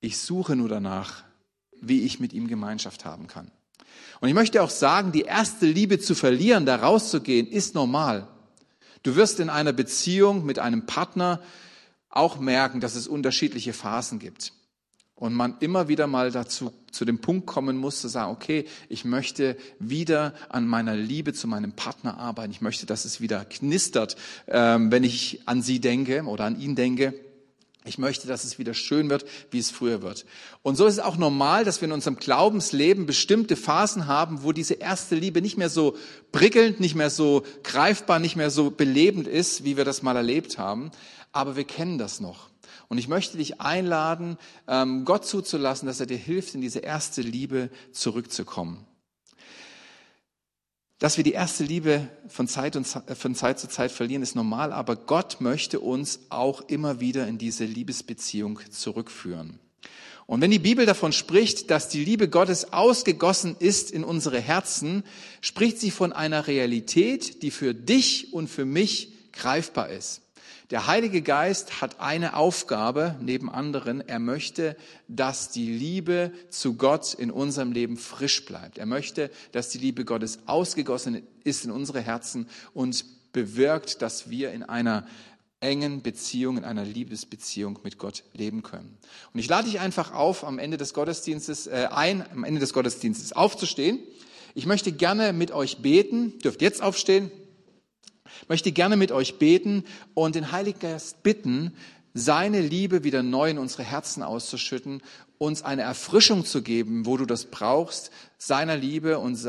ich 0.00 0.18
suche 0.18 0.56
nur 0.56 0.68
danach, 0.68 1.24
wie 1.80 2.02
ich 2.02 2.20
mit 2.20 2.32
ihm 2.32 2.48
Gemeinschaft 2.48 3.04
haben 3.04 3.26
kann. 3.26 3.50
Und 4.20 4.28
ich 4.28 4.34
möchte 4.34 4.62
auch 4.62 4.70
sagen, 4.70 5.12
die 5.12 5.22
erste 5.22 5.66
Liebe 5.66 5.98
zu 5.98 6.14
verlieren, 6.14 6.66
da 6.66 6.76
rauszugehen, 6.76 7.46
ist 7.46 7.74
normal. 7.74 8.26
Du 9.02 9.16
wirst 9.16 9.40
in 9.40 9.48
einer 9.48 9.72
Beziehung 9.72 10.44
mit 10.44 10.58
einem 10.58 10.86
Partner 10.86 11.40
auch 12.10 12.38
merken, 12.38 12.80
dass 12.80 12.94
es 12.94 13.06
unterschiedliche 13.06 13.72
Phasen 13.72 14.18
gibt. 14.18 14.52
Und 15.14 15.34
man 15.34 15.56
immer 15.58 15.88
wieder 15.88 16.06
mal 16.06 16.30
dazu, 16.30 16.72
zu 16.92 17.04
dem 17.04 17.20
Punkt 17.20 17.46
kommen 17.46 17.76
muss, 17.76 18.00
zu 18.00 18.08
sagen, 18.08 18.30
okay, 18.30 18.66
ich 18.88 19.04
möchte 19.04 19.56
wieder 19.80 20.32
an 20.48 20.66
meiner 20.66 20.94
Liebe 20.94 21.32
zu 21.32 21.48
meinem 21.48 21.72
Partner 21.72 22.18
arbeiten. 22.18 22.52
Ich 22.52 22.60
möchte, 22.60 22.86
dass 22.86 23.04
es 23.04 23.20
wieder 23.20 23.44
knistert, 23.44 24.16
ähm, 24.46 24.92
wenn 24.92 25.02
ich 25.02 25.42
an 25.46 25.60
sie 25.60 25.80
denke 25.80 26.22
oder 26.22 26.44
an 26.44 26.60
ihn 26.60 26.76
denke. 26.76 27.14
Ich 27.88 27.98
möchte, 27.98 28.28
dass 28.28 28.44
es 28.44 28.58
wieder 28.58 28.74
schön 28.74 29.08
wird, 29.08 29.24
wie 29.50 29.58
es 29.58 29.70
früher 29.70 30.02
wird. 30.02 30.26
Und 30.62 30.76
so 30.76 30.86
ist 30.86 30.94
es 30.94 31.00
auch 31.00 31.16
normal, 31.16 31.64
dass 31.64 31.80
wir 31.80 31.88
in 31.88 31.92
unserem 31.92 32.16
Glaubensleben 32.16 33.06
bestimmte 33.06 33.56
Phasen 33.56 34.06
haben, 34.06 34.42
wo 34.42 34.52
diese 34.52 34.74
erste 34.74 35.14
Liebe 35.14 35.40
nicht 35.40 35.56
mehr 35.56 35.70
so 35.70 35.96
prickelnd, 36.30 36.80
nicht 36.80 36.94
mehr 36.94 37.10
so 37.10 37.44
greifbar, 37.64 38.18
nicht 38.18 38.36
mehr 38.36 38.50
so 38.50 38.70
belebend 38.70 39.26
ist, 39.26 39.64
wie 39.64 39.76
wir 39.76 39.86
das 39.86 40.02
mal 40.02 40.16
erlebt 40.16 40.58
haben. 40.58 40.90
Aber 41.32 41.56
wir 41.56 41.64
kennen 41.64 41.98
das 41.98 42.20
noch. 42.20 42.50
Und 42.88 42.98
ich 42.98 43.08
möchte 43.08 43.38
dich 43.38 43.60
einladen, 43.60 44.38
ähm, 44.66 45.04
Gott 45.04 45.26
zuzulassen, 45.26 45.86
dass 45.86 46.00
er 46.00 46.06
dir 46.06 46.16
hilft, 46.16 46.54
in 46.54 46.60
diese 46.60 46.80
erste 46.80 47.22
Liebe 47.22 47.70
zurückzukommen. 47.92 48.86
Dass 50.98 51.16
wir 51.16 51.22
die 51.22 51.32
erste 51.32 51.62
Liebe 51.62 52.08
von 52.26 52.48
Zeit, 52.48 52.74
und, 52.74 52.84
von 52.86 53.34
Zeit 53.36 53.60
zu 53.60 53.68
Zeit 53.68 53.92
verlieren, 53.92 54.22
ist 54.22 54.34
normal, 54.34 54.72
aber 54.72 54.96
Gott 54.96 55.40
möchte 55.40 55.78
uns 55.78 56.20
auch 56.28 56.62
immer 56.62 56.98
wieder 56.98 57.28
in 57.28 57.38
diese 57.38 57.64
Liebesbeziehung 57.64 58.60
zurückführen. 58.70 59.60
Und 60.26 60.40
wenn 60.40 60.50
die 60.50 60.58
Bibel 60.58 60.84
davon 60.84 61.12
spricht, 61.12 61.70
dass 61.70 61.88
die 61.88 62.04
Liebe 62.04 62.28
Gottes 62.28 62.72
ausgegossen 62.72 63.56
ist 63.58 63.90
in 63.92 64.04
unsere 64.04 64.40
Herzen, 64.40 65.04
spricht 65.40 65.78
sie 65.78 65.90
von 65.90 66.12
einer 66.12 66.48
Realität, 66.48 67.42
die 67.42 67.50
für 67.50 67.74
dich 67.74 68.32
und 68.32 68.48
für 68.48 68.64
mich 68.64 69.12
greifbar 69.32 69.88
ist. 69.88 70.20
Der 70.70 70.86
Heilige 70.86 71.22
Geist 71.22 71.80
hat 71.80 71.98
eine 71.98 72.36
Aufgabe 72.36 73.16
neben 73.22 73.48
anderen. 73.48 74.06
Er 74.06 74.18
möchte, 74.18 74.76
dass 75.08 75.48
die 75.48 75.72
Liebe 75.72 76.30
zu 76.50 76.74
Gott 76.74 77.14
in 77.14 77.30
unserem 77.30 77.72
Leben 77.72 77.96
frisch 77.96 78.44
bleibt. 78.44 78.76
Er 78.76 78.84
möchte, 78.84 79.30
dass 79.52 79.70
die 79.70 79.78
Liebe 79.78 80.04
Gottes 80.04 80.40
ausgegossen 80.44 81.22
ist 81.42 81.64
in 81.64 81.70
unsere 81.70 82.02
Herzen 82.02 82.48
und 82.74 83.06
bewirkt, 83.32 84.02
dass 84.02 84.28
wir 84.28 84.52
in 84.52 84.62
einer 84.62 85.06
engen 85.60 86.02
Beziehung, 86.02 86.58
in 86.58 86.64
einer 86.64 86.84
Liebesbeziehung 86.84 87.78
mit 87.82 87.96
Gott 87.96 88.22
leben 88.34 88.62
können. 88.62 88.98
Und 89.32 89.40
ich 89.40 89.48
lade 89.48 89.70
dich 89.70 89.80
einfach 89.80 90.12
auf, 90.12 90.44
am 90.44 90.58
Ende 90.58 90.76
des 90.76 90.92
Gottesdienstes 90.92 91.66
äh, 91.66 91.88
ein, 91.90 92.30
am 92.30 92.44
Ende 92.44 92.60
des 92.60 92.74
Gottesdienstes 92.74 93.32
aufzustehen. 93.32 94.00
Ich 94.54 94.66
möchte 94.66 94.92
gerne 94.92 95.32
mit 95.32 95.50
euch 95.50 95.78
beten. 95.78 96.38
Dürft 96.40 96.60
jetzt 96.60 96.82
aufstehen 96.82 97.30
möchte 98.46 98.72
gerne 98.72 98.96
mit 98.96 99.10
euch 99.12 99.38
beten 99.38 99.84
und 100.14 100.34
den 100.34 100.52
Heiligen 100.52 100.78
Geist 100.78 101.22
bitten, 101.22 101.72
seine 102.14 102.60
Liebe 102.60 103.04
wieder 103.04 103.22
neu 103.22 103.50
in 103.50 103.58
unsere 103.58 103.82
Herzen 103.82 104.22
auszuschütten, 104.22 105.02
uns 105.38 105.62
eine 105.62 105.82
Erfrischung 105.82 106.44
zu 106.44 106.62
geben, 106.62 107.06
wo 107.06 107.16
du 107.16 107.26
das 107.26 107.46
brauchst, 107.46 108.10
seiner 108.38 108.76
Liebe 108.76 109.18
und 109.18 109.44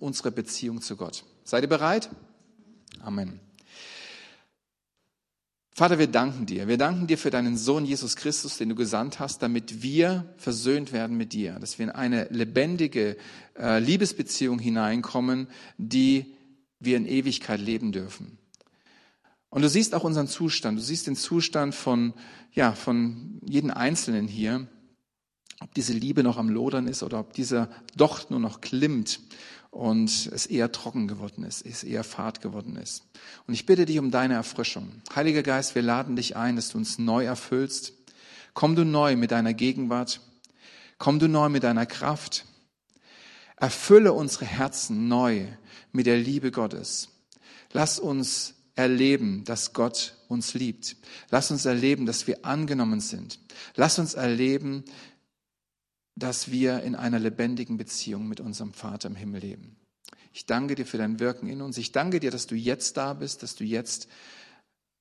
unsere 0.00 0.30
Beziehung 0.30 0.80
zu 0.80 0.96
Gott. 0.96 1.24
Seid 1.44 1.62
ihr 1.62 1.68
bereit? 1.68 2.10
Amen. 3.00 3.40
Vater, 5.78 6.00
wir 6.00 6.08
danken 6.08 6.44
dir. 6.44 6.66
Wir 6.66 6.76
danken 6.76 7.06
dir 7.06 7.16
für 7.16 7.30
deinen 7.30 7.56
Sohn 7.56 7.84
Jesus 7.84 8.16
Christus, 8.16 8.58
den 8.58 8.68
du 8.68 8.74
gesandt 8.74 9.20
hast, 9.20 9.44
damit 9.44 9.80
wir 9.80 10.24
versöhnt 10.36 10.92
werden 10.92 11.16
mit 11.16 11.32
dir, 11.32 11.52
dass 11.60 11.78
wir 11.78 11.84
in 11.84 11.92
eine 11.92 12.24
lebendige 12.30 13.16
äh, 13.56 13.78
Liebesbeziehung 13.78 14.58
hineinkommen, 14.58 15.46
die 15.76 16.34
wir 16.80 16.96
in 16.96 17.06
Ewigkeit 17.06 17.60
leben 17.60 17.92
dürfen. 17.92 18.38
Und 19.50 19.62
du 19.62 19.68
siehst 19.68 19.94
auch 19.94 20.04
unseren 20.04 20.28
Zustand. 20.28 20.78
Du 20.78 20.82
siehst 20.82 21.06
den 21.06 21.16
Zustand 21.16 21.74
von, 21.74 22.12
ja, 22.52 22.72
von 22.72 23.40
jedem 23.44 23.70
Einzelnen 23.70 24.28
hier. 24.28 24.66
Ob 25.60 25.74
diese 25.74 25.92
Liebe 25.92 26.22
noch 26.22 26.36
am 26.36 26.50
Lodern 26.50 26.86
ist 26.86 27.02
oder 27.02 27.18
ob 27.18 27.32
dieser 27.32 27.68
doch 27.96 28.30
nur 28.30 28.38
noch 28.38 28.60
klimmt 28.60 29.20
und 29.70 30.30
es 30.32 30.46
eher 30.46 30.70
trocken 30.70 31.08
geworden 31.08 31.42
ist, 31.44 31.66
es 31.66 31.82
eher 31.82 32.04
fad 32.04 32.40
geworden 32.40 32.76
ist. 32.76 33.04
Und 33.46 33.54
ich 33.54 33.66
bitte 33.66 33.84
dich 33.84 33.98
um 33.98 34.10
deine 34.10 34.34
Erfrischung. 34.34 35.02
Heiliger 35.14 35.42
Geist, 35.42 35.74
wir 35.74 35.82
laden 35.82 36.16
dich 36.16 36.36
ein, 36.36 36.56
dass 36.56 36.70
du 36.70 36.78
uns 36.78 36.98
neu 36.98 37.24
erfüllst. 37.24 37.92
Komm 38.54 38.76
du 38.76 38.84
neu 38.84 39.16
mit 39.16 39.30
deiner 39.30 39.54
Gegenwart. 39.54 40.20
Komm 40.98 41.18
du 41.18 41.28
neu 41.28 41.48
mit 41.48 41.64
deiner 41.64 41.86
Kraft. 41.86 42.44
Erfülle 43.60 44.12
unsere 44.12 44.44
Herzen 44.44 45.08
neu 45.08 45.46
mit 45.92 46.06
der 46.06 46.18
Liebe 46.18 46.50
Gottes. 46.50 47.08
Lass 47.72 47.98
uns 47.98 48.54
erleben, 48.74 49.44
dass 49.44 49.72
Gott 49.72 50.14
uns 50.28 50.54
liebt. 50.54 50.96
Lass 51.30 51.50
uns 51.50 51.64
erleben, 51.64 52.06
dass 52.06 52.26
wir 52.26 52.44
angenommen 52.44 53.00
sind. 53.00 53.40
Lass 53.74 53.98
uns 53.98 54.14
erleben, 54.14 54.84
dass 56.14 56.50
wir 56.50 56.82
in 56.82 56.94
einer 56.94 57.18
lebendigen 57.18 57.76
Beziehung 57.76 58.28
mit 58.28 58.40
unserem 58.40 58.72
Vater 58.72 59.08
im 59.08 59.16
Himmel 59.16 59.40
leben. 59.40 59.76
Ich 60.32 60.46
danke 60.46 60.74
dir 60.74 60.86
für 60.86 60.98
dein 60.98 61.18
Wirken 61.18 61.48
in 61.48 61.60
uns. 61.60 61.78
Ich 61.78 61.90
danke 61.90 62.20
dir, 62.20 62.30
dass 62.30 62.46
du 62.46 62.54
jetzt 62.54 62.96
da 62.96 63.14
bist, 63.14 63.42
dass 63.42 63.56
du 63.56 63.64
jetzt 63.64 64.08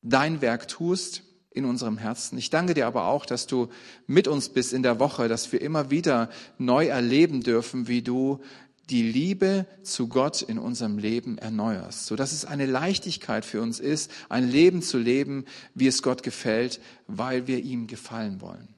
dein 0.02 0.42
Werk 0.42 0.68
tust 0.68 1.24
in 1.58 1.66
unserem 1.66 1.98
Herzen. 1.98 2.38
Ich 2.38 2.50
danke 2.50 2.74
dir 2.74 2.88
aber 2.88 3.08
auch, 3.08 3.26
dass 3.26 3.48
du 3.48 3.68
mit 4.06 4.28
uns 4.28 4.50
bist 4.50 4.74
in 4.74 4.84
der 4.84 5.00
Woche, 5.00 5.28
dass 5.28 5.52
wir 5.52 5.62
immer 5.62 5.90
wieder 5.90 6.30
neu 6.58 6.88
erleben 6.88 7.42
dürfen, 7.42 7.88
wie 7.88 8.02
du 8.02 8.40
die 8.90 9.04
Liebe 9.04 9.66
zu 9.84 10.08
Gott 10.08 10.42
in 10.42 10.60
unserem 10.60 10.98
Leben 10.98 11.38
erneuerst, 11.38 12.06
so 12.06 12.16
dass 12.16 12.32
es 12.32 12.46
eine 12.46 12.66
Leichtigkeit 12.66 13.44
für 13.44 13.62
uns 13.62 13.80
ist, 13.80 14.12
ein 14.30 14.50
Leben 14.50 14.82
zu 14.82 14.98
leben, 14.98 15.46
wie 15.74 15.88
es 15.88 16.02
Gott 16.02 16.24
gefällt, 16.24 16.80
weil 17.08 17.48
wir 17.48 17.60
ihm 17.60 17.88
gefallen 17.88 18.40
wollen. 18.40 18.70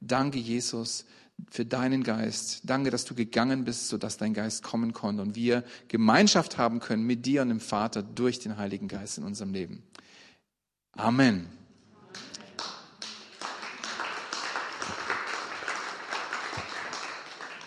Danke, 0.00 0.38
Jesus, 0.38 1.04
für 1.50 1.64
deinen 1.64 2.02
Geist. 2.02 2.62
Danke, 2.64 2.90
dass 2.90 3.04
du 3.04 3.14
gegangen 3.14 3.64
bist, 3.64 3.88
so 3.88 3.98
dass 3.98 4.16
dein 4.16 4.34
Geist 4.34 4.62
kommen 4.62 4.92
konnte 4.92 5.22
und 5.22 5.36
wir 5.36 5.64
Gemeinschaft 5.88 6.58
haben 6.58 6.80
können 6.80 7.04
mit 7.04 7.26
dir 7.26 7.42
und 7.42 7.48
dem 7.48 7.60
Vater 7.60 8.02
durch 8.02 8.38
den 8.38 8.56
Heiligen 8.56 8.88
Geist 8.88 9.18
in 9.18 9.24
unserem 9.24 9.52
Leben. 9.52 9.82
Amen. 10.92 11.46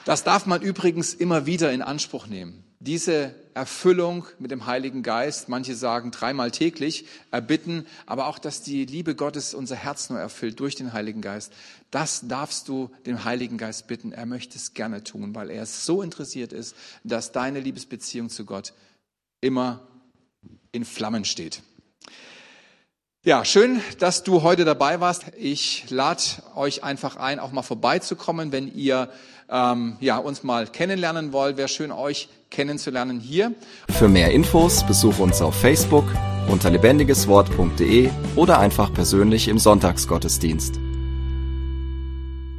Das 0.05 0.23
darf 0.23 0.45
man 0.45 0.61
übrigens 0.61 1.13
immer 1.13 1.45
wieder 1.45 1.71
in 1.71 1.81
Anspruch 1.81 2.27
nehmen. 2.27 2.63
Diese 2.79 3.35
Erfüllung 3.53 4.25
mit 4.39 4.49
dem 4.49 4.65
Heiligen 4.65 5.03
Geist, 5.03 5.49
manche 5.49 5.75
sagen 5.75 6.09
dreimal 6.09 6.49
täglich, 6.49 7.05
erbitten, 7.29 7.85
aber 8.07 8.25
auch, 8.25 8.39
dass 8.39 8.63
die 8.63 8.85
Liebe 8.85 9.13
Gottes 9.13 9.53
unser 9.53 9.75
Herz 9.75 10.09
nur 10.09 10.19
erfüllt 10.19 10.59
durch 10.59 10.75
den 10.75 10.91
Heiligen 10.93 11.21
Geist, 11.21 11.53
das 11.91 12.27
darfst 12.27 12.67
du 12.67 12.89
dem 13.05 13.23
Heiligen 13.23 13.57
Geist 13.57 13.85
bitten. 13.85 14.13
Er 14.13 14.25
möchte 14.25 14.57
es 14.57 14.73
gerne 14.73 15.03
tun, 15.03 15.35
weil 15.35 15.51
er 15.51 15.65
so 15.67 16.01
interessiert 16.01 16.53
ist, 16.53 16.75
dass 17.03 17.31
deine 17.31 17.59
Liebesbeziehung 17.59 18.29
zu 18.29 18.45
Gott 18.45 18.73
immer 19.41 19.87
in 20.71 20.85
Flammen 20.85 21.25
steht. 21.25 21.61
Ja, 23.23 23.45
schön, 23.45 23.81
dass 23.99 24.23
du 24.23 24.41
heute 24.41 24.65
dabei 24.65 24.99
warst. 24.99 25.25
Ich 25.37 25.85
lade 25.91 26.23
euch 26.55 26.83
einfach 26.83 27.17
ein, 27.17 27.37
auch 27.37 27.51
mal 27.51 27.61
vorbeizukommen, 27.61 28.51
wenn 28.51 28.73
ihr 28.73 29.09
ähm, 29.47 29.95
ja, 29.99 30.17
uns 30.17 30.41
mal 30.41 30.65
kennenlernen 30.65 31.31
wollt. 31.31 31.55
Wäre 31.55 31.67
schön, 31.67 31.91
euch 31.91 32.29
kennenzulernen 32.49 33.19
hier. 33.19 33.53
Für 33.91 34.07
mehr 34.07 34.31
Infos 34.31 34.83
besuche 34.87 35.21
uns 35.21 35.39
auf 35.43 35.53
Facebook 35.53 36.05
unter 36.49 36.71
lebendigeswort.de 36.71 38.09
oder 38.35 38.57
einfach 38.57 38.91
persönlich 38.91 39.49
im 39.49 39.59
Sonntagsgottesdienst. 39.59 40.79